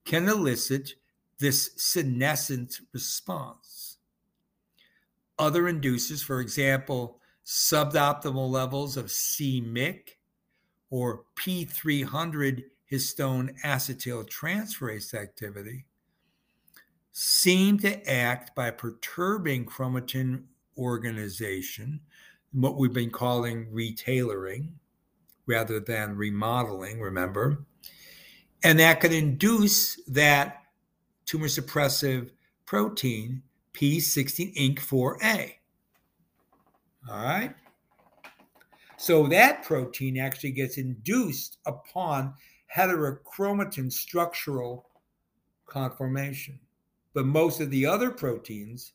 can 0.04 0.28
elicit 0.28 0.94
this 1.40 1.72
senescent 1.76 2.78
response. 2.92 3.96
Other 5.36 5.64
inducers, 5.64 6.22
for 6.22 6.40
example, 6.40 7.18
suboptimal 7.44 8.48
levels 8.48 8.96
of 8.96 9.10
c-Myc 9.10 10.16
or 10.90 11.24
P300 11.34 12.66
histone 12.90 13.60
acetyl 13.64 14.30
transferase 14.30 15.12
activity, 15.12 15.86
seem 17.10 17.80
to 17.80 18.08
act 18.08 18.54
by 18.54 18.70
perturbing 18.70 19.66
chromatin 19.66 20.44
organization, 20.78 21.98
what 22.56 22.76
we've 22.76 22.92
been 22.92 23.10
calling 23.10 23.66
retailoring 23.66 24.70
rather 25.46 25.78
than 25.78 26.16
remodeling, 26.16 27.00
remember? 27.00 27.66
And 28.64 28.78
that 28.80 29.00
could 29.00 29.12
induce 29.12 29.96
that 30.06 30.62
tumor 31.26 31.48
suppressive 31.48 32.30
protein 32.64 33.42
P16INK4A. 33.74 35.52
All 37.10 37.24
right. 37.24 37.54
So 38.96 39.26
that 39.28 39.62
protein 39.62 40.18
actually 40.18 40.52
gets 40.52 40.78
induced 40.78 41.58
upon 41.66 42.34
heterochromatin 42.74 43.92
structural 43.92 44.88
conformation. 45.66 46.58
But 47.12 47.26
most 47.26 47.60
of 47.60 47.70
the 47.70 47.84
other 47.84 48.10
proteins 48.10 48.92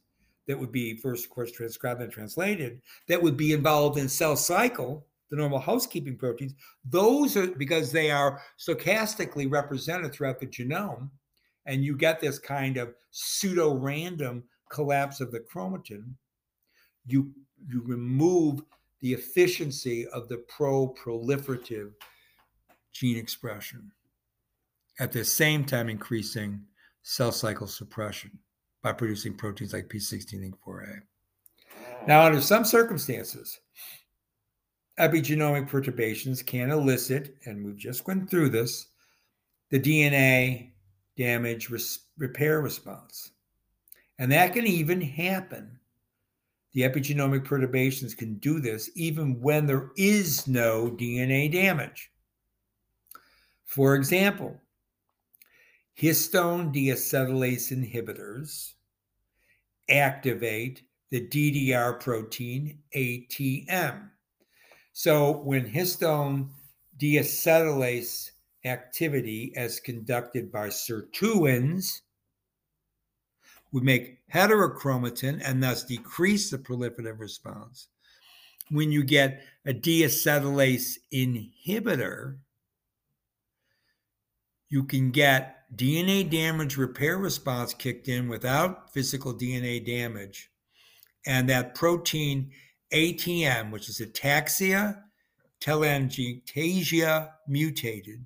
that 0.47 0.59
would 0.59 0.71
be 0.71 0.95
first, 0.97 1.25
of 1.25 1.31
course, 1.31 1.51
transcribed 1.51 2.01
and 2.01 2.11
translated, 2.11 2.81
that 3.07 3.21
would 3.21 3.37
be 3.37 3.53
involved 3.53 3.97
in 3.97 4.09
cell 4.09 4.35
cycle, 4.35 5.05
the 5.29 5.37
normal 5.37 5.59
housekeeping 5.59 6.17
proteins, 6.17 6.53
those 6.83 7.37
are 7.37 7.47
because 7.47 7.91
they 7.91 8.11
are 8.11 8.41
stochastically 8.59 9.49
represented 9.49 10.13
throughout 10.13 10.39
the 10.39 10.47
genome, 10.47 11.09
and 11.65 11.85
you 11.85 11.95
get 11.95 12.19
this 12.19 12.39
kind 12.39 12.77
of 12.77 12.93
pseudo 13.11 13.73
random 13.73 14.43
collapse 14.69 15.21
of 15.21 15.31
the 15.31 15.39
chromatin. 15.39 16.13
You 17.05 17.31
you 17.67 17.81
remove 17.85 18.61
the 19.01 19.13
efficiency 19.13 20.07
of 20.07 20.27
the 20.27 20.37
pro 20.37 20.93
proliferative 20.93 21.91
gene 22.91 23.17
expression 23.17 23.91
at 24.99 25.11
the 25.11 25.23
same 25.23 25.63
time 25.63 25.89
increasing 25.89 26.61
cell 27.03 27.31
cycle 27.31 27.67
suppression 27.67 28.31
by 28.81 28.91
producing 28.91 29.35
proteins 29.35 29.73
like 29.73 29.87
P16-INK4A. 29.87 31.01
Now, 32.07 32.25
under 32.25 32.41
some 32.41 32.65
circumstances, 32.65 33.59
epigenomic 34.99 35.67
perturbations 35.67 36.41
can 36.41 36.71
elicit, 36.71 37.35
and 37.45 37.63
we've 37.65 37.77
just 37.77 38.07
went 38.07 38.29
through 38.29 38.49
this, 38.49 38.87
the 39.69 39.79
DNA 39.79 40.71
damage 41.17 41.69
res- 41.69 41.99
repair 42.17 42.61
response. 42.61 43.31
And 44.19 44.31
that 44.31 44.53
can 44.53 44.67
even 44.67 45.01
happen. 45.01 45.79
The 46.73 46.81
epigenomic 46.81 47.43
perturbations 47.43 48.15
can 48.15 48.35
do 48.35 48.59
this 48.59 48.89
even 48.95 49.41
when 49.41 49.65
there 49.65 49.91
is 49.97 50.47
no 50.47 50.89
DNA 50.89 51.51
damage. 51.51 52.11
For 53.65 53.95
example, 53.95 54.60
histone 56.01 56.73
deacetylase 56.73 57.71
inhibitors 57.71 58.73
activate 59.89 60.83
the 61.11 61.27
DDR 61.27 61.99
protein 61.99 62.79
ATM. 62.95 64.09
So 64.93 65.31
when 65.31 65.69
histone 65.69 66.49
deacetylase 66.97 68.31
activity 68.65 69.53
as 69.55 69.79
conducted 69.79 70.51
by 70.51 70.67
sirtuins 70.67 72.01
would 73.71 73.83
make 73.83 74.19
heterochromatin 74.33 75.41
and 75.43 75.63
thus 75.63 75.83
decrease 75.83 76.49
the 76.49 76.57
proliferative 76.57 77.19
response. 77.19 77.87
When 78.69 78.91
you 78.91 79.03
get 79.03 79.41
a 79.65 79.73
deacetylase 79.73 80.97
inhibitor, 81.13 82.37
you 84.69 84.83
can 84.83 85.11
get 85.11 85.60
DNA 85.75 86.29
damage 86.29 86.77
repair 86.77 87.17
response 87.17 87.73
kicked 87.73 88.07
in 88.07 88.27
without 88.27 88.93
physical 88.93 89.33
DNA 89.33 89.85
damage. 89.85 90.49
And 91.25 91.47
that 91.49 91.75
protein 91.75 92.51
ATM, 92.93 93.71
which 93.71 93.87
is 93.87 94.01
ataxia 94.01 95.01
telangiectasia 95.61 97.29
mutated, 97.47 98.25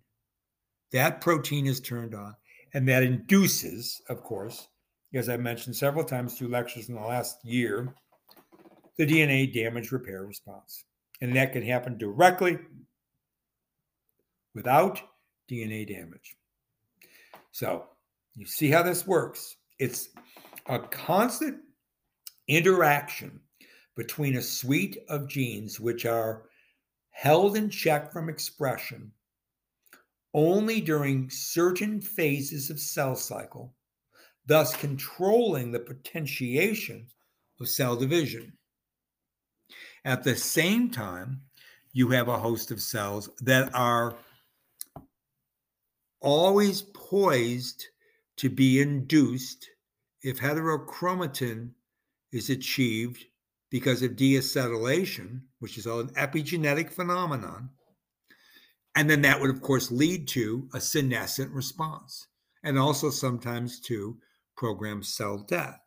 that 0.92 1.22
protein 1.22 1.68
is 1.68 1.80
turned 1.80 2.16
on. 2.16 2.36
And 2.74 2.88
that 2.88 3.04
induces, 3.04 4.02
of 4.10 4.24
course, 4.24 4.68
as 5.14 5.30
I 5.30 5.38
mentioned 5.38 5.76
several 5.76 6.04
times 6.04 6.38
through 6.38 6.50
lectures 6.50 6.90
in 6.90 6.96
the 6.96 7.02
last 7.02 7.38
year, 7.46 7.94
the 8.98 9.06
DNA 9.06 9.54
damage 9.54 9.92
repair 9.92 10.26
response. 10.26 10.84
And 11.22 11.36
that 11.36 11.54
can 11.54 11.64
happen 11.64 11.98
directly 11.98 12.58
without 14.54 15.02
DNA 15.50 15.88
damage. 15.88 16.35
So 17.56 17.86
you 18.36 18.46
see 18.46 18.70
how 18.70 18.84
this 18.84 19.08
works. 19.08 19.56
It's 19.80 20.10
a 20.66 20.78
constant 20.78 21.62
interaction 22.50 23.40
between 23.96 24.36
a 24.36 24.42
suite 24.42 24.98
of 25.08 25.30
genes 25.30 25.80
which 25.80 26.06
are 26.06 26.50
held 27.12 27.56
in 27.56 27.70
check 27.70 28.12
from 28.12 28.28
expression 28.28 29.10
only 30.34 30.82
during 30.82 31.30
certain 31.30 32.02
phases 32.02 32.70
of 32.70 32.78
cell 32.78 33.16
cycle, 33.16 33.74
thus 34.46 34.76
controlling 34.76 35.72
the 35.72 35.80
potentiation 35.80 37.08
of 37.62 37.70
cell 37.70 37.96
division. 37.96 38.52
At 40.04 40.26
the 40.26 40.36
same 40.36 40.92
time, 40.92 41.40
you 41.94 42.10
have 42.10 42.28
a 42.28 42.38
host 42.38 42.72
of 42.72 42.82
cells 42.82 43.30
that 43.40 43.74
are 43.74 44.18
always 46.22 46.82
poised 46.82 47.86
to 48.38 48.50
be 48.50 48.82
induced 48.82 49.70
if 50.22 50.40
heterochromatin 50.40 51.72
is 52.32 52.50
achieved 52.50 53.26
because 53.70 54.02
of 54.02 54.12
deacetylation, 54.12 55.42
which 55.60 55.78
is 55.78 55.86
an 55.86 56.10
epigenetic 56.10 56.90
phenomenon. 56.90 57.70
And 58.96 59.10
then 59.10 59.22
that 59.24 59.40
would, 59.40 59.50
of 59.50 59.62
course, 59.62 59.92
lead 59.92 60.28
to 60.30 60.70
a 60.74 60.80
senescent 60.80 61.52
response 61.52 62.28
and 62.64 62.80
also 62.80 63.10
sometimes 63.10 63.80
to 63.82 64.18
programmed 64.56 65.06
cell 65.06 65.38
death. 65.38 65.80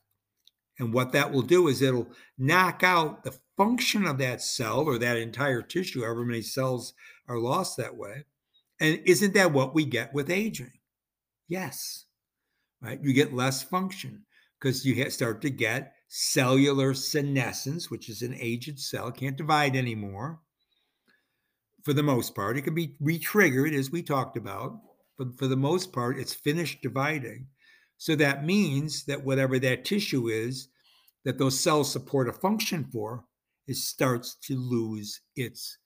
And 0.79 0.93
what 0.93 1.13
that 1.13 1.33
will 1.33 1.43
do 1.43 1.69
is 1.69 1.83
it'll 1.83 2.11
knock 2.37 2.83
out 2.83 3.25
the 3.25 3.37
function 3.57 4.07
of 4.07 4.19
that 4.19 4.41
cell 4.41 4.81
or 4.81 4.99
that 4.99 5.17
entire 5.17 5.63
tissue, 5.63 6.03
however 6.03 6.25
many 6.25 6.43
cells 6.43 6.95
are 7.27 7.39
lost 7.39 7.77
that 7.77 7.97
way. 7.97 8.25
And 8.81 9.01
isn't 9.07 9.35
that 9.35 9.53
what 9.53 9.75
we 9.75 9.85
get 9.85 10.15
with 10.15 10.31
aging? 10.31 10.73
Yes, 11.49 12.05
right? 12.81 13.01
You 13.03 13.13
get 13.13 13.35
less 13.35 13.63
function 13.63 14.25
because 14.61 14.85
you 14.85 15.11
start 15.11 15.43
to 15.43 15.51
get 15.51 15.95
cellular 16.09 16.95
senescence, 16.95 17.91
which 17.91 18.09
is 18.09 18.23
an 18.23 18.35
aged 18.39 18.79
cell, 18.79 19.11
can't 19.11 19.37
divide 19.37 19.77
anymore. 19.77 20.41
For 21.85 21.93
the 21.93 22.03
most 22.03 22.35
part, 22.35 22.57
it 22.57 22.63
can 22.63 22.75
be 22.75 22.97
retriggered, 23.03 23.75
as 23.75 23.91
we 23.91 24.03
talked 24.03 24.37
about, 24.37 24.81
but 25.17 25.39
for 25.39 25.47
the 25.47 25.57
most 25.57 25.93
part, 25.93 26.19
it's 26.19 26.35
finished 26.35 26.83
dividing. 26.83 27.47
So 27.97 28.15
that 28.17 28.45
means 28.45 29.05
that 29.07 29.25
whatever 29.25 29.59
that 29.59 29.85
tissue 29.85 30.29
is 30.29 30.69
that 31.25 31.39
those 31.39 31.59
cells 31.59 31.91
support 31.91 32.29
a 32.29 32.33
function 32.33 32.85
for, 32.93 33.25
it 33.67 33.77
starts 33.77 34.37
to 34.45 34.57
lose 34.57 35.21
its 35.37 35.79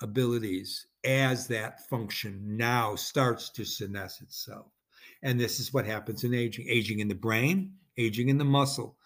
abilities 0.00 0.86
as 1.04 1.46
that 1.48 1.88
function 1.88 2.56
now 2.56 2.94
starts 2.94 3.50
to 3.50 3.62
senesce 3.62 4.22
itself. 4.22 4.66
And 5.22 5.38
this 5.38 5.58
is 5.58 5.72
what 5.72 5.86
happens 5.86 6.24
in 6.24 6.34
aging 6.34 6.66
aging 6.68 7.00
in 7.00 7.08
the 7.08 7.14
brain, 7.14 7.72
aging 7.96 8.28
in 8.28 8.38
the 8.38 8.44
muscle, 8.44 8.96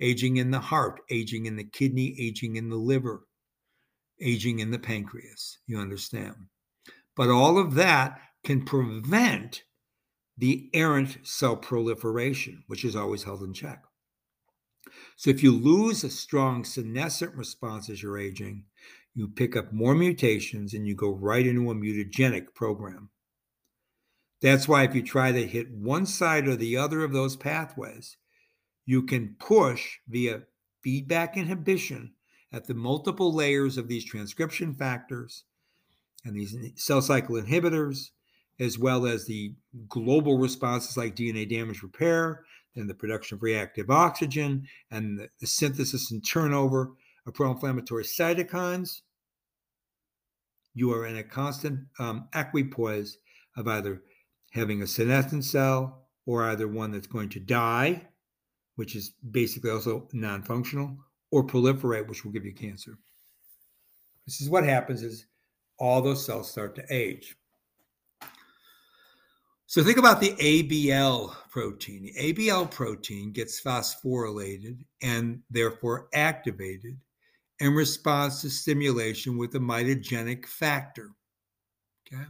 aging 0.00 0.38
in 0.38 0.50
the 0.50 0.60
heart, 0.60 1.00
aging 1.10 1.46
in 1.46 1.56
the 1.56 1.64
kidney, 1.64 2.16
aging 2.18 2.56
in 2.56 2.68
the 2.68 2.76
liver, 2.76 3.26
aging 4.20 4.58
in 4.58 4.70
the 4.70 4.78
pancreas. 4.78 5.58
You 5.66 5.78
understand? 5.78 6.34
But 7.16 7.28
all 7.28 7.58
of 7.58 7.74
that 7.74 8.18
can 8.44 8.64
prevent 8.64 9.62
the 10.38 10.70
errant 10.72 11.18
cell 11.22 11.56
proliferation, 11.56 12.64
which 12.66 12.84
is 12.84 12.96
always 12.96 13.24
held 13.24 13.42
in 13.42 13.52
check. 13.52 13.82
So 15.16 15.28
if 15.28 15.42
you 15.42 15.52
lose 15.52 16.02
a 16.02 16.10
strong 16.10 16.64
senescent 16.64 17.34
response 17.34 17.90
as 17.90 18.02
you're 18.02 18.18
aging, 18.18 18.64
you 19.20 19.28
pick 19.28 19.54
up 19.54 19.70
more 19.70 19.94
mutations 19.94 20.72
and 20.72 20.86
you 20.86 20.94
go 20.94 21.10
right 21.10 21.46
into 21.46 21.70
a 21.70 21.74
mutagenic 21.74 22.54
program. 22.54 23.10
That's 24.40 24.66
why 24.66 24.84
if 24.84 24.94
you 24.94 25.02
try 25.02 25.30
to 25.30 25.46
hit 25.46 25.70
one 25.70 26.06
side 26.06 26.48
or 26.48 26.56
the 26.56 26.78
other 26.78 27.04
of 27.04 27.12
those 27.12 27.36
pathways, 27.36 28.16
you 28.86 29.02
can 29.02 29.36
push 29.38 29.98
via 30.08 30.44
feedback 30.82 31.36
inhibition 31.36 32.14
at 32.50 32.66
the 32.66 32.72
multiple 32.72 33.34
layers 33.34 33.76
of 33.76 33.88
these 33.88 34.06
transcription 34.06 34.74
factors 34.74 35.44
and 36.24 36.34
these 36.34 36.56
cell 36.76 37.02
cycle 37.02 37.36
inhibitors, 37.36 38.12
as 38.58 38.78
well 38.78 39.06
as 39.06 39.26
the 39.26 39.52
global 39.86 40.38
responses 40.38 40.96
like 40.96 41.14
DNA 41.14 41.46
damage 41.46 41.82
repair, 41.82 42.44
and 42.74 42.88
the 42.88 42.94
production 42.94 43.34
of 43.34 43.42
reactive 43.42 43.90
oxygen, 43.90 44.66
and 44.90 45.18
the, 45.18 45.28
the 45.40 45.46
synthesis 45.46 46.10
and 46.10 46.26
turnover 46.26 46.92
of 47.26 47.34
pro 47.34 47.50
inflammatory 47.50 48.04
cytokines. 48.04 49.02
You 50.74 50.92
are 50.92 51.06
in 51.06 51.16
a 51.16 51.22
constant 51.22 51.80
um, 51.98 52.28
equipoise 52.34 53.18
of 53.56 53.66
either 53.68 54.02
having 54.52 54.82
a 54.82 54.86
senescent 54.86 55.44
cell 55.44 56.06
or 56.26 56.44
either 56.44 56.68
one 56.68 56.92
that's 56.92 57.06
going 57.06 57.28
to 57.30 57.40
die, 57.40 58.06
which 58.76 58.94
is 58.94 59.14
basically 59.30 59.70
also 59.70 60.08
non 60.12 60.42
functional, 60.42 60.96
or 61.30 61.44
proliferate, 61.44 62.08
which 62.08 62.24
will 62.24 62.32
give 62.32 62.44
you 62.44 62.54
cancer. 62.54 62.98
This 64.26 64.40
is 64.40 64.50
what 64.50 64.64
happens 64.64 65.02
is 65.02 65.26
all 65.78 66.02
those 66.02 66.24
cells 66.24 66.50
start 66.50 66.74
to 66.76 66.84
age. 66.90 67.36
So 69.66 69.84
think 69.84 69.98
about 69.98 70.20
the 70.20 70.32
ABL 70.32 71.32
protein. 71.48 72.02
The 72.02 72.32
ABL 72.32 72.70
protein 72.70 73.32
gets 73.32 73.60
phosphorylated 73.60 74.84
and 75.00 75.42
therefore 75.48 76.08
activated 76.12 76.98
in 77.60 77.74
response 77.74 78.40
to 78.40 78.50
stimulation 78.50 79.36
with 79.36 79.54
a 79.54 79.58
mitogenic 79.58 80.46
factor. 80.46 81.10
Okay. 82.06 82.22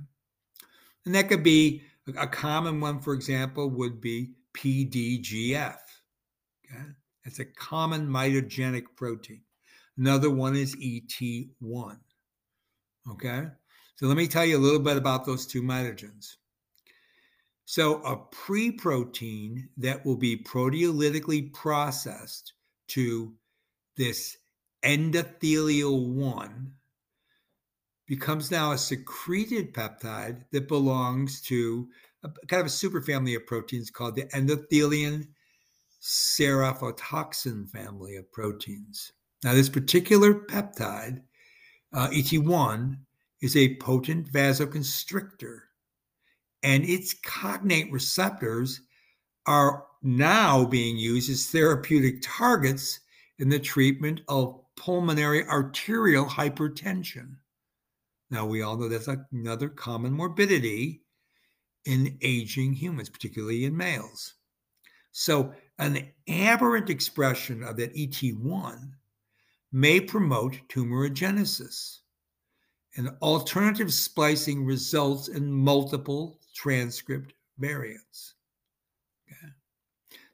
And 1.07 1.15
that 1.15 1.29
could 1.29 1.43
be 1.43 1.83
a 2.19 2.27
common 2.27 2.81
one, 2.81 3.01
for 3.01 3.15
example, 3.15 3.71
would 3.71 4.01
be 4.01 4.33
PDGF. 4.55 5.79
Okay. 6.67 6.85
That's 7.25 7.39
a 7.39 7.45
common 7.45 8.09
mitogenic 8.09 8.85
protein. 8.97 9.43
Another 9.97 10.31
one 10.31 10.57
is 10.57 10.75
ET1. 10.77 11.99
Okay. 13.11 13.47
So 13.97 14.07
let 14.07 14.17
me 14.17 14.27
tell 14.27 14.45
you 14.45 14.57
a 14.57 14.59
little 14.59 14.81
bit 14.81 14.97
about 14.97 15.25
those 15.25 15.47
two 15.47 15.63
mitogens. 15.63 16.37
So, 17.67 18.03
a 18.03 18.17
pre 18.17 18.73
protein 18.73 19.69
that 19.77 20.05
will 20.05 20.17
be 20.17 20.37
proteolytically 20.37 21.53
processed 21.53 22.55
to 22.89 23.33
this 23.97 24.39
endothelin 24.85 26.15
1 26.15 26.73
becomes 28.07 28.51
now 28.51 28.73
a 28.73 28.79
secreted 28.79 29.73
peptide 29.73 30.43
that 30.51 30.67
belongs 30.67 31.41
to 31.41 31.89
a, 32.25 32.29
kind 32.49 32.61
of 32.61 32.67
a 32.67 32.71
superfamily 32.71 33.37
of 33.37 33.47
proteins 33.47 33.91
called 33.91 34.17
the 34.17 34.25
endothelin 34.35 35.27
sarafotoxin 36.03 37.69
family 37.69 38.17
of 38.17 38.31
proteins. 38.33 39.13
Now, 39.45 39.55
this 39.55 39.69
particular 39.69 40.35
peptide, 40.35 41.23
uh, 41.93 42.09
ET1, 42.09 42.99
is 43.41 43.57
a 43.57 43.77
potent 43.77 44.31
vasoconstrictor, 44.33 45.61
and 46.63 46.85
its 46.85 47.15
cognate 47.15 47.91
receptors 47.93 48.81
are 49.47 49.85
now 50.03 50.65
being 50.65 50.97
used 50.99 51.31
as 51.31 51.47
therapeutic 51.47 52.21
targets 52.23 53.01
in 53.39 53.49
the 53.49 53.59
treatment 53.59 54.21
of 54.29 54.61
pulmonary 54.81 55.47
arterial 55.47 56.25
hypertension. 56.25 57.37
Now, 58.31 58.47
we 58.47 58.63
all 58.63 58.79
know 58.79 58.89
that's 58.89 59.11
another 59.31 59.69
common 59.69 60.11
morbidity 60.11 61.03
in 61.85 62.17
aging 62.23 62.73
humans, 62.73 63.11
particularly 63.11 63.67
in 63.67 63.77
males. 63.77 64.35
So, 65.13 65.53
an 65.79 66.09
aberrant 66.29 66.89
expression 66.89 67.63
of 67.63 67.77
that 67.77 67.95
ET1 67.95 68.93
may 69.71 70.01
promote 70.01 70.57
tumorigenesis. 70.69 71.99
And 72.97 73.11
alternative 73.21 73.93
splicing 73.93 74.65
results 74.65 75.29
in 75.29 75.53
multiple 75.53 76.41
transcript 76.55 77.35
variants. 77.59 78.35
Okay. 79.31 79.53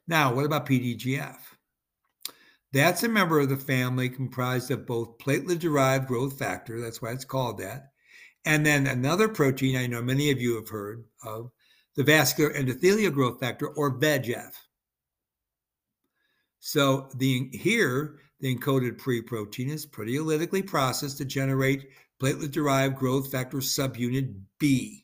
Now, 0.07 0.33
what 0.33 0.45
about 0.45 0.65
PDGF? 0.65 1.37
That's 2.77 3.01
a 3.01 3.09
member 3.09 3.39
of 3.39 3.49
the 3.49 3.57
family 3.57 4.07
comprised 4.07 4.69
of 4.69 4.85
both 4.85 5.17
platelet 5.17 5.57
derived 5.57 6.07
growth 6.07 6.37
factor, 6.37 6.79
that's 6.79 7.01
why 7.01 7.11
it's 7.11 7.25
called 7.25 7.57
that, 7.57 7.87
and 8.45 8.63
then 8.63 8.85
another 8.85 9.27
protein 9.27 9.75
I 9.75 9.87
know 9.87 10.03
many 10.03 10.29
of 10.29 10.39
you 10.39 10.57
have 10.57 10.69
heard 10.69 11.05
of, 11.25 11.49
the 11.95 12.03
vascular 12.03 12.53
endothelial 12.53 13.11
growth 13.11 13.39
factor 13.39 13.67
or 13.67 13.99
VEGF. 13.99 14.51
So 16.59 17.09
the 17.15 17.49
here 17.51 18.19
the 18.39 18.55
encoded 18.55 18.99
pre-protein 18.99 19.71
is 19.71 19.87
proteolytically 19.87 20.67
processed 20.67 21.17
to 21.17 21.25
generate 21.25 21.89
platelet-derived 22.21 22.95
growth 22.95 23.31
factor 23.31 23.57
subunit 23.57 24.35
B. 24.59 25.03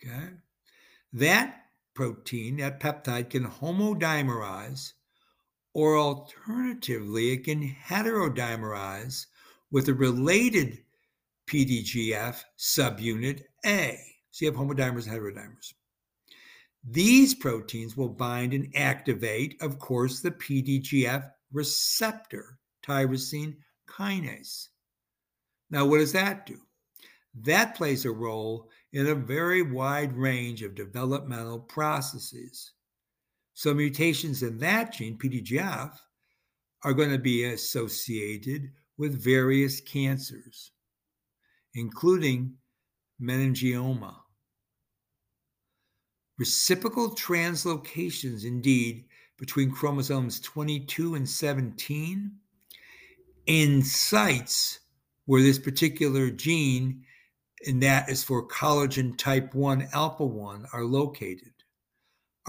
Okay, 0.00 0.34
that 1.14 1.62
protein, 1.94 2.58
that 2.58 2.78
peptide, 2.78 3.30
can 3.30 3.44
homodimerize, 3.44 4.92
or 5.74 5.98
alternatively, 5.98 7.32
it 7.32 7.44
can 7.44 7.76
heterodimerize 7.86 9.26
with 9.70 9.88
a 9.88 9.94
related 9.94 10.82
PDGF 11.48 12.42
subunit 12.58 13.42
A. 13.64 13.98
So 14.30 14.44
you 14.44 14.50
have 14.50 14.60
homodimers 14.60 15.06
and 15.06 15.16
heterodimers. 15.16 15.72
These 16.88 17.34
proteins 17.34 17.96
will 17.96 18.08
bind 18.08 18.54
and 18.54 18.72
activate, 18.74 19.60
of 19.60 19.78
course, 19.78 20.20
the 20.20 20.30
PDGF 20.30 21.30
receptor, 21.52 22.58
tyrosine 22.82 23.56
kinase. 23.86 24.68
Now, 25.70 25.86
what 25.86 25.98
does 25.98 26.12
that 26.12 26.46
do? 26.46 26.58
That 27.34 27.76
plays 27.76 28.04
a 28.04 28.10
role 28.10 28.70
in 28.92 29.08
a 29.08 29.14
very 29.14 29.62
wide 29.62 30.12
range 30.12 30.62
of 30.62 30.74
developmental 30.74 31.60
processes. 31.60 32.72
So, 33.60 33.74
mutations 33.74 34.42
in 34.42 34.56
that 34.60 34.94
gene, 34.94 35.18
PDGF, 35.18 35.92
are 36.82 36.94
going 36.94 37.10
to 37.10 37.18
be 37.18 37.44
associated 37.44 38.70
with 38.96 39.22
various 39.22 39.82
cancers, 39.82 40.70
including 41.74 42.54
meningioma. 43.22 44.14
Reciprocal 46.38 47.10
translocations, 47.10 48.46
indeed, 48.46 49.04
between 49.38 49.70
chromosomes 49.70 50.40
22 50.40 51.16
and 51.16 51.28
17 51.28 52.32
in 53.44 53.82
sites 53.82 54.80
where 55.26 55.42
this 55.42 55.58
particular 55.58 56.30
gene, 56.30 57.04
and 57.66 57.82
that 57.82 58.08
is 58.08 58.24
for 58.24 58.48
collagen 58.48 59.18
type 59.18 59.54
1 59.54 59.86
alpha 59.92 60.24
1, 60.24 60.64
are 60.72 60.84
located, 60.84 61.52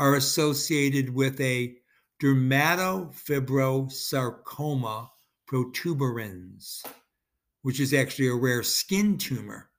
are 0.01 0.15
associated 0.15 1.13
with 1.13 1.39
a 1.39 1.77
dermatofibrosarcoma 2.23 5.07
protuberans, 5.47 6.83
which 7.61 7.79
is 7.79 7.93
actually 7.93 8.27
a 8.27 8.33
rare 8.33 8.63
skin 8.63 9.15
tumor 9.15 9.69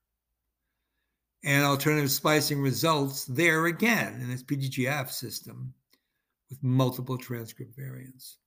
and 1.42 1.64
alternative 1.64 2.12
splicing 2.12 2.60
results 2.60 3.24
there 3.24 3.66
again 3.66 4.20
in 4.20 4.30
this 4.30 4.44
PDGF 4.44 5.10
system 5.10 5.74
with 6.48 6.62
multiple 6.62 7.18
transcript 7.18 7.74
variants. 7.74 8.38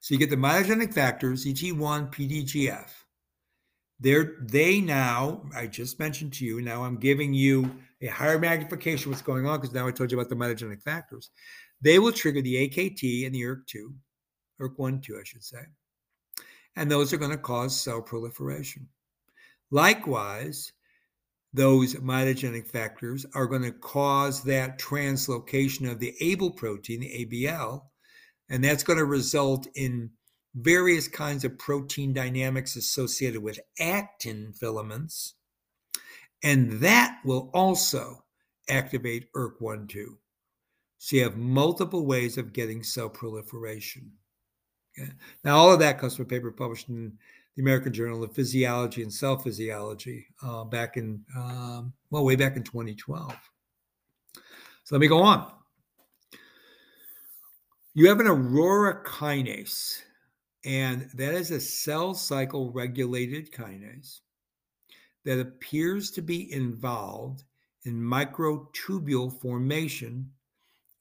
So 0.00 0.14
you 0.14 0.18
get 0.18 0.30
the 0.30 0.34
mitogenic 0.34 0.92
factors, 0.92 1.46
ET1, 1.46 2.12
PDGF. 2.12 2.90
They're 4.00 4.36
they 4.40 4.80
now 4.80 5.42
i 5.54 5.66
just 5.66 5.98
mentioned 5.98 6.32
to 6.32 6.44
you 6.44 6.60
now 6.60 6.82
i'm 6.82 6.96
giving 6.96 7.34
you 7.34 7.70
a 8.02 8.06
higher 8.06 8.38
magnification 8.38 9.08
of 9.08 9.12
what's 9.12 9.22
going 9.22 9.46
on 9.46 9.60
because 9.60 9.74
now 9.74 9.86
i 9.86 9.90
told 9.90 10.10
you 10.10 10.18
about 10.18 10.30
the 10.30 10.36
mitogenic 10.36 10.82
factors. 10.82 11.30
They 11.82 11.98
will 11.98 12.12
trigger 12.12 12.42
the 12.42 12.64
akt 12.64 13.02
and 13.02 13.34
the 13.34 13.42
erk2 13.42 13.92
erk1 14.60 15.02
2 15.02 15.18
i 15.18 15.24
should 15.24 15.44
say. 15.44 15.62
And 16.76 16.90
those 16.90 17.12
are 17.12 17.18
going 17.18 17.32
to 17.32 17.38
cause 17.38 17.78
cell 17.78 18.00
proliferation. 18.00 18.88
Likewise 19.70 20.72
those 21.52 21.94
mitogenic 21.96 22.66
factors 22.66 23.26
are 23.34 23.46
going 23.46 23.62
to 23.62 23.72
cause 23.72 24.42
that 24.44 24.78
translocation 24.78 25.90
of 25.90 25.98
the 25.98 26.14
abl 26.22 26.56
protein 26.56 27.00
the 27.00 27.26
abl 27.26 27.82
and 28.48 28.62
that's 28.62 28.84
going 28.84 28.98
to 28.98 29.04
result 29.04 29.66
in 29.74 30.10
various 30.54 31.08
kinds 31.08 31.44
of 31.44 31.58
protein 31.58 32.12
dynamics 32.12 32.76
associated 32.76 33.42
with 33.42 33.60
actin 33.78 34.52
filaments. 34.52 35.34
And 36.42 36.80
that 36.80 37.18
will 37.24 37.50
also 37.52 38.24
activate 38.68 39.32
ERK1 39.34 39.88
2. 39.88 40.18
So 40.98 41.16
you 41.16 41.22
have 41.22 41.36
multiple 41.36 42.04
ways 42.06 42.38
of 42.38 42.52
getting 42.52 42.82
cell 42.82 43.08
proliferation. 43.08 44.12
Okay? 44.98 45.10
Now, 45.44 45.56
all 45.56 45.72
of 45.72 45.80
that 45.80 45.98
comes 45.98 46.16
from 46.16 46.26
a 46.26 46.28
paper 46.28 46.50
published 46.50 46.88
in 46.88 47.12
the 47.56 47.62
American 47.62 47.92
Journal 47.92 48.22
of 48.22 48.34
Physiology 48.34 49.02
and 49.02 49.12
Cell 49.12 49.38
Physiology 49.38 50.26
uh, 50.42 50.64
back 50.64 50.96
in, 50.96 51.24
um, 51.36 51.92
well, 52.10 52.24
way 52.24 52.36
back 52.36 52.56
in 52.56 52.62
2012. 52.62 53.34
So 54.84 54.94
let 54.94 55.00
me 55.00 55.08
go 55.08 55.22
on. 55.22 55.50
You 57.94 58.08
have 58.08 58.20
an 58.20 58.28
aurora 58.28 59.02
kinase 59.04 60.02
and 60.64 61.08
that 61.14 61.34
is 61.34 61.50
a 61.50 61.60
cell 61.60 62.14
cycle 62.14 62.70
regulated 62.72 63.52
kinase 63.52 64.20
that 65.24 65.40
appears 65.40 66.10
to 66.12 66.22
be 66.22 66.52
involved 66.52 67.44
in 67.84 68.00
microtubule 68.00 69.40
formation 69.40 70.30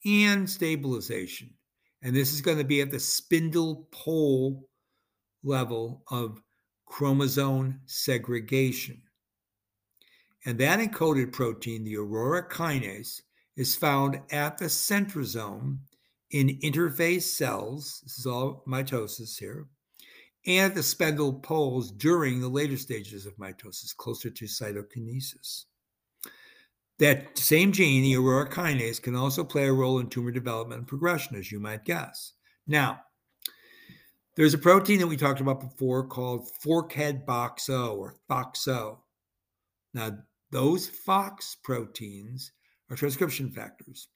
and 0.06 0.50
stabilization. 0.50 1.54
And 2.02 2.15
this 2.15 2.34
is 2.34 2.41
going 2.41 2.58
to 2.58 2.63
be 2.63 2.82
at 2.82 2.91
the 2.91 3.00
spindle 3.00 3.88
pole 3.91 4.69
level 5.43 6.04
of 6.10 6.41
chromosome 6.86 7.82
segregation. 7.86 9.02
And 10.45 10.58
that 10.60 10.80
encoded 10.80 11.34
protein, 11.34 11.84
the 11.84 11.98
aurora 11.98 12.48
kinase, 12.48 13.22
is 13.58 13.76
found 13.76 14.22
at 14.32 14.58
the 14.58 14.65
centrosome 14.65 15.80
in 16.32 16.60
interphase 16.60 17.24
cells, 17.24 18.02
this 18.04 18.20
is 18.20 18.26
all 18.26 18.63
mitosis 18.68 19.38
here, 19.38 19.68
and 20.46 20.74
the 20.74 20.84
spindle 20.84 21.34
poles 21.34 21.92
during 21.92 22.39
the 22.39 22.48
later 22.48 22.78
stages 22.78 23.26
of 23.26 23.36
mitosis, 23.38 23.96
closer 23.96 24.30
to 24.30 24.46
cytokinesis. 24.46 25.65
That 27.00 27.38
same 27.38 27.72
gene, 27.72 28.04
the 28.04 28.18
aurora 28.18 28.50
kinase, 28.50 29.02
can 29.02 29.15
also 29.15 29.44
play 29.44 29.68
a 29.68 29.74
role 29.74 30.00
in 30.00 30.10
tumor 30.10 30.32
development 30.32 30.80
and 30.80 30.88
progression, 30.88 31.38
as 31.38 31.52
you 31.52 31.60
might 31.60 31.86
guess. 31.86 32.34
Now, 32.68 33.02
there's 34.36 34.54
a 34.54 34.58
protein 34.58 35.00
that 35.00 35.08
we 35.08 35.18
talked 35.18 35.42
about 35.42 35.62
before 35.62 36.08
called 36.08 36.50
forkhead 36.63 37.26
boxo 37.26 37.98
or 37.98 38.15
FOXO. 38.30 39.00
Now, 39.94 40.18
those 40.52 40.88
FOX 40.88 41.56
proteins 41.63 42.52
are 42.89 42.96
transcription 42.96 43.50
factors. 43.50 44.08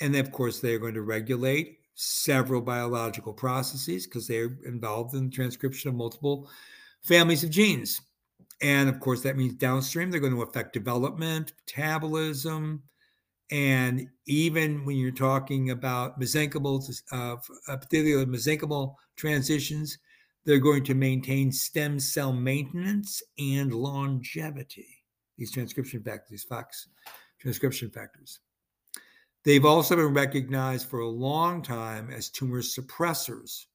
And 0.00 0.14
of 0.16 0.32
course, 0.32 0.60
they're 0.60 0.78
going 0.78 0.94
to 0.94 1.02
regulate 1.02 1.80
several 1.94 2.60
biological 2.60 3.32
processes 3.32 4.06
because 4.06 4.26
they're 4.26 4.58
involved 4.66 5.14
in 5.14 5.26
the 5.26 5.34
transcription 5.34 5.88
of 5.88 5.94
multiple 5.94 6.48
families 7.02 7.42
of 7.42 7.50
genes. 7.50 8.00
And 8.62 8.88
of 8.88 9.00
course, 9.00 9.22
that 9.22 9.36
means 9.36 9.54
downstream, 9.54 10.10
they're 10.10 10.20
going 10.20 10.34
to 10.34 10.42
affect 10.42 10.72
development, 10.72 11.52
metabolism, 11.66 12.82
and 13.50 14.08
even 14.26 14.84
when 14.84 14.96
you're 14.96 15.12
talking 15.12 15.70
about 15.70 16.18
mesenchymal, 16.20 17.02
uh, 17.12 17.36
particularly 17.76 18.26
mesenchymal 18.26 18.96
transitions, 19.16 19.98
they're 20.44 20.58
going 20.58 20.84
to 20.84 20.94
maintain 20.94 21.52
stem 21.52 22.00
cell 22.00 22.32
maintenance 22.32 23.22
and 23.38 23.72
longevity. 23.72 24.88
These 25.38 25.52
transcription 25.52 26.02
factors, 26.02 26.30
these 26.30 26.44
FOX 26.44 26.88
transcription 27.38 27.90
factors. 27.90 28.40
They've 29.46 29.64
also 29.64 29.94
been 29.94 30.12
recognized 30.12 30.88
for 30.88 30.98
a 30.98 31.08
long 31.08 31.62
time 31.62 32.10
as 32.10 32.28
tumor 32.28 32.62
suppressors 32.62 33.66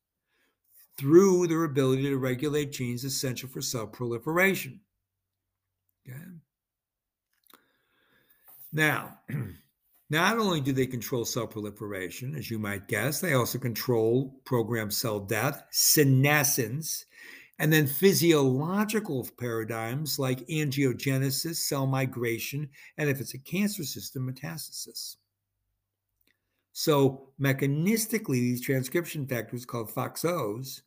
through 0.99 1.47
their 1.47 1.63
ability 1.63 2.03
to 2.03 2.17
regulate 2.17 2.73
genes 2.73 3.05
essential 3.05 3.47
for 3.47 3.61
cell 3.61 3.87
proliferation. 3.87 4.81
Okay. 6.05 6.19
Now, 8.73 9.19
not 10.09 10.37
only 10.37 10.59
do 10.59 10.73
they 10.73 10.87
control 10.87 11.23
cell 11.23 11.47
proliferation, 11.47 12.35
as 12.35 12.51
you 12.51 12.59
might 12.59 12.89
guess, 12.89 13.21
they 13.21 13.31
also 13.31 13.57
control 13.57 14.41
programmed 14.43 14.93
cell 14.93 15.21
death, 15.21 15.63
senescence, 15.71 17.05
and 17.59 17.71
then 17.71 17.87
physiological 17.87 19.25
paradigms 19.39 20.19
like 20.19 20.45
angiogenesis, 20.47 21.55
cell 21.55 21.87
migration, 21.87 22.67
and 22.97 23.09
if 23.09 23.21
it's 23.21 23.35
a 23.35 23.39
cancer 23.39 23.85
system, 23.85 24.29
metastasis. 24.29 25.15
So 26.73 27.29
mechanistically, 27.39 28.39
these 28.39 28.61
transcription 28.61 29.27
factors 29.27 29.65
called 29.65 29.89
FOXOs, 29.89 30.81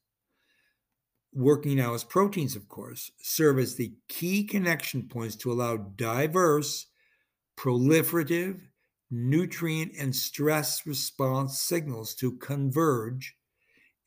working 1.33 1.77
now 1.77 1.95
as 1.95 2.05
proteins, 2.05 2.57
of 2.57 2.69
course, 2.69 3.11
serve 3.21 3.59
as 3.59 3.75
the 3.75 3.95
key 4.09 4.45
connection 4.45 5.09
points 5.09 5.37
to 5.37 5.53
allow 5.53 5.77
diverse, 5.77 6.87
proliferative, 7.59 8.61
nutrient, 9.11 9.93
and 9.99 10.15
stress 10.15 10.87
response 10.87 11.61
signals 11.61 12.15
to 12.15 12.37
converge 12.39 13.37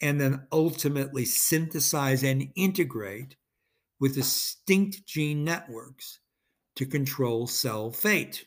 and 0.02 0.22
then 0.22 0.48
ultimately 0.52 1.26
synthesize 1.26 2.24
and 2.24 2.50
integrate 2.56 3.36
with 4.00 4.16
distinct 4.16 5.06
gene 5.06 5.44
networks 5.44 6.20
to 6.76 6.86
control 6.86 7.48
cell 7.48 7.92
fate. 7.92 8.46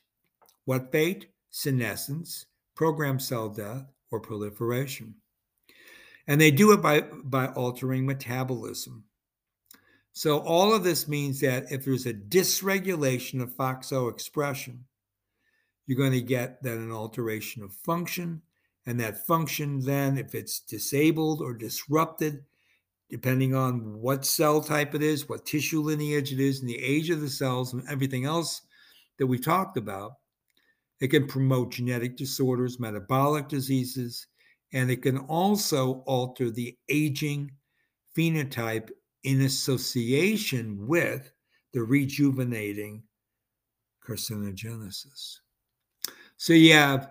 What 0.65 0.93
fate? 0.93 1.27
Senescence, 1.51 2.47
programmed 2.81 3.21
cell 3.21 3.51
death, 3.51 3.85
or 4.11 4.19
proliferation. 4.19 5.15
And 6.27 6.41
they 6.41 6.51
do 6.51 6.73
it 6.73 6.81
by, 6.81 7.03
by 7.25 7.49
altering 7.49 8.07
metabolism. 8.07 9.05
So, 10.15 10.39
all 10.39 10.75
of 10.75 10.83
this 10.83 11.07
means 11.07 11.41
that 11.41 11.71
if 11.71 11.85
there's 11.85 12.07
a 12.07 12.15
dysregulation 12.15 13.43
of 13.43 13.55
FOXO 13.55 14.11
expression, 14.11 14.87
you're 15.87 15.99
going 15.99 16.13
to 16.13 16.23
get 16.23 16.63
then 16.63 16.79
an 16.79 16.91
alteration 16.91 17.63
of 17.63 17.75
function. 17.75 18.41
And 18.87 18.99
that 18.99 19.27
function, 19.27 19.81
then, 19.81 20.17
if 20.17 20.35
it's 20.35 20.61
disabled 20.61 21.43
or 21.43 21.53
disrupted, 21.53 22.45
depending 23.11 23.55
on 23.55 24.01
what 24.01 24.25
cell 24.25 24.63
type 24.63 24.95
it 24.95 25.03
is, 25.03 25.29
what 25.29 25.45
tissue 25.45 25.83
lineage 25.83 26.33
it 26.33 26.41
is, 26.41 26.61
and 26.61 26.69
the 26.71 26.83
age 26.83 27.11
of 27.11 27.21
the 27.21 27.29
cells, 27.29 27.75
and 27.75 27.87
everything 27.91 28.25
else 28.25 28.63
that 29.19 29.27
we 29.27 29.39
talked 29.39 29.77
about, 29.77 30.13
it 31.01 31.09
can 31.09 31.27
promote 31.27 31.73
genetic 31.73 32.17
disorders, 32.17 32.79
metabolic 32.79 33.49
diseases, 33.49 34.27
and 34.73 34.91
it 34.91 35.03
can 35.03 35.19
also 35.19 36.03
alter 36.07 36.51
the 36.51 36.77
aging 36.89 37.51
phenotype 38.17 38.91
in 39.25 39.43
association 39.43 40.87
with 40.87 41.33
the 41.73 41.83
rejuvenating 41.83 43.03
carcinogenesis. 44.07 45.39
So 46.37 46.53
you 46.53 46.73
have 46.73 47.11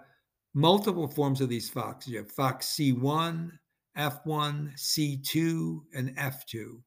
multiple 0.54 1.08
forms 1.08 1.42
of 1.42 1.50
these 1.50 1.70
FOX. 1.70 2.08
You 2.08 2.18
have 2.18 2.34
FOXC1, 2.36 3.52
F1, 3.98 4.74
C2, 4.76 5.80
and 5.94 6.16
F2. 6.18 6.82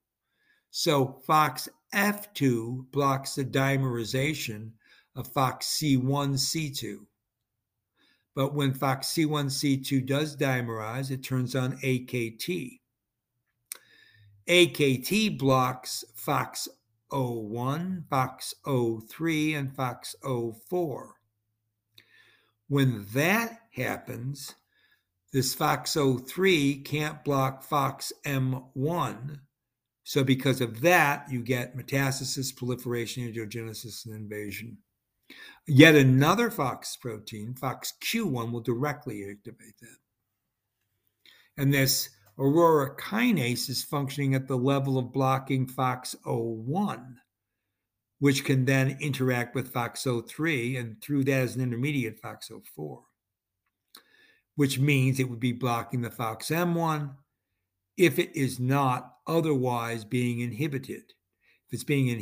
So 0.70 1.20
FOX 1.26 1.68
F2 1.94 2.90
blocks 2.90 3.34
the 3.34 3.44
dimerization 3.44 4.70
of 5.14 5.32
FOXC1C2. 5.32 6.98
But 8.34 8.54
when 8.54 8.72
FOXC1C2 8.72 10.06
does 10.06 10.36
dimerize, 10.36 11.10
it 11.10 11.22
turns 11.22 11.54
on 11.54 11.76
AKT. 11.78 12.80
AKT 14.48 15.38
blocks 15.38 16.04
FOXO1, 16.16 18.04
FOXO3, 18.10 19.56
and 19.56 19.76
FOXO4. 19.76 21.08
When 22.68 23.06
that 23.12 23.60
happens, 23.74 24.54
this 25.32 25.54
FOXO3 25.54 26.84
can't 26.84 27.22
block 27.22 27.68
FOXM1. 27.68 29.40
So, 30.04 30.24
because 30.24 30.60
of 30.60 30.80
that, 30.80 31.30
you 31.30 31.42
get 31.42 31.76
metastasis, 31.76 32.56
proliferation, 32.56 33.30
angiogenesis, 33.30 34.04
and 34.04 34.14
invasion. 34.14 34.78
Yet 35.66 35.94
another 35.94 36.50
FOX 36.50 36.96
protein, 36.96 37.54
FOXQ1, 37.54 38.50
will 38.50 38.60
directly 38.60 39.30
activate 39.30 39.78
that. 39.80 39.96
And 41.56 41.72
this 41.72 42.10
Aurora 42.38 42.96
kinase 42.96 43.68
is 43.68 43.84
functioning 43.84 44.34
at 44.34 44.48
the 44.48 44.56
level 44.56 44.98
of 44.98 45.12
blocking 45.12 45.66
FOXO1, 45.66 47.14
which 48.18 48.44
can 48.44 48.64
then 48.64 48.96
interact 49.00 49.54
with 49.54 49.72
FOXO3 49.72 50.80
and 50.80 51.00
through 51.02 51.24
that 51.24 51.40
as 51.42 51.56
an 51.56 51.62
intermediate 51.62 52.20
FOXO4, 52.22 53.02
which 54.56 54.78
means 54.78 55.20
it 55.20 55.28
would 55.28 55.40
be 55.40 55.52
blocking 55.52 56.00
the 56.00 56.10
FOXM1 56.10 57.14
if 57.96 58.18
it 58.18 58.34
is 58.34 58.58
not 58.58 59.16
otherwise 59.26 60.04
being 60.04 60.40
inhibited. 60.40 61.12
If 61.66 61.74
it's 61.74 61.84
being 61.84 62.08
inhibited, 62.08 62.20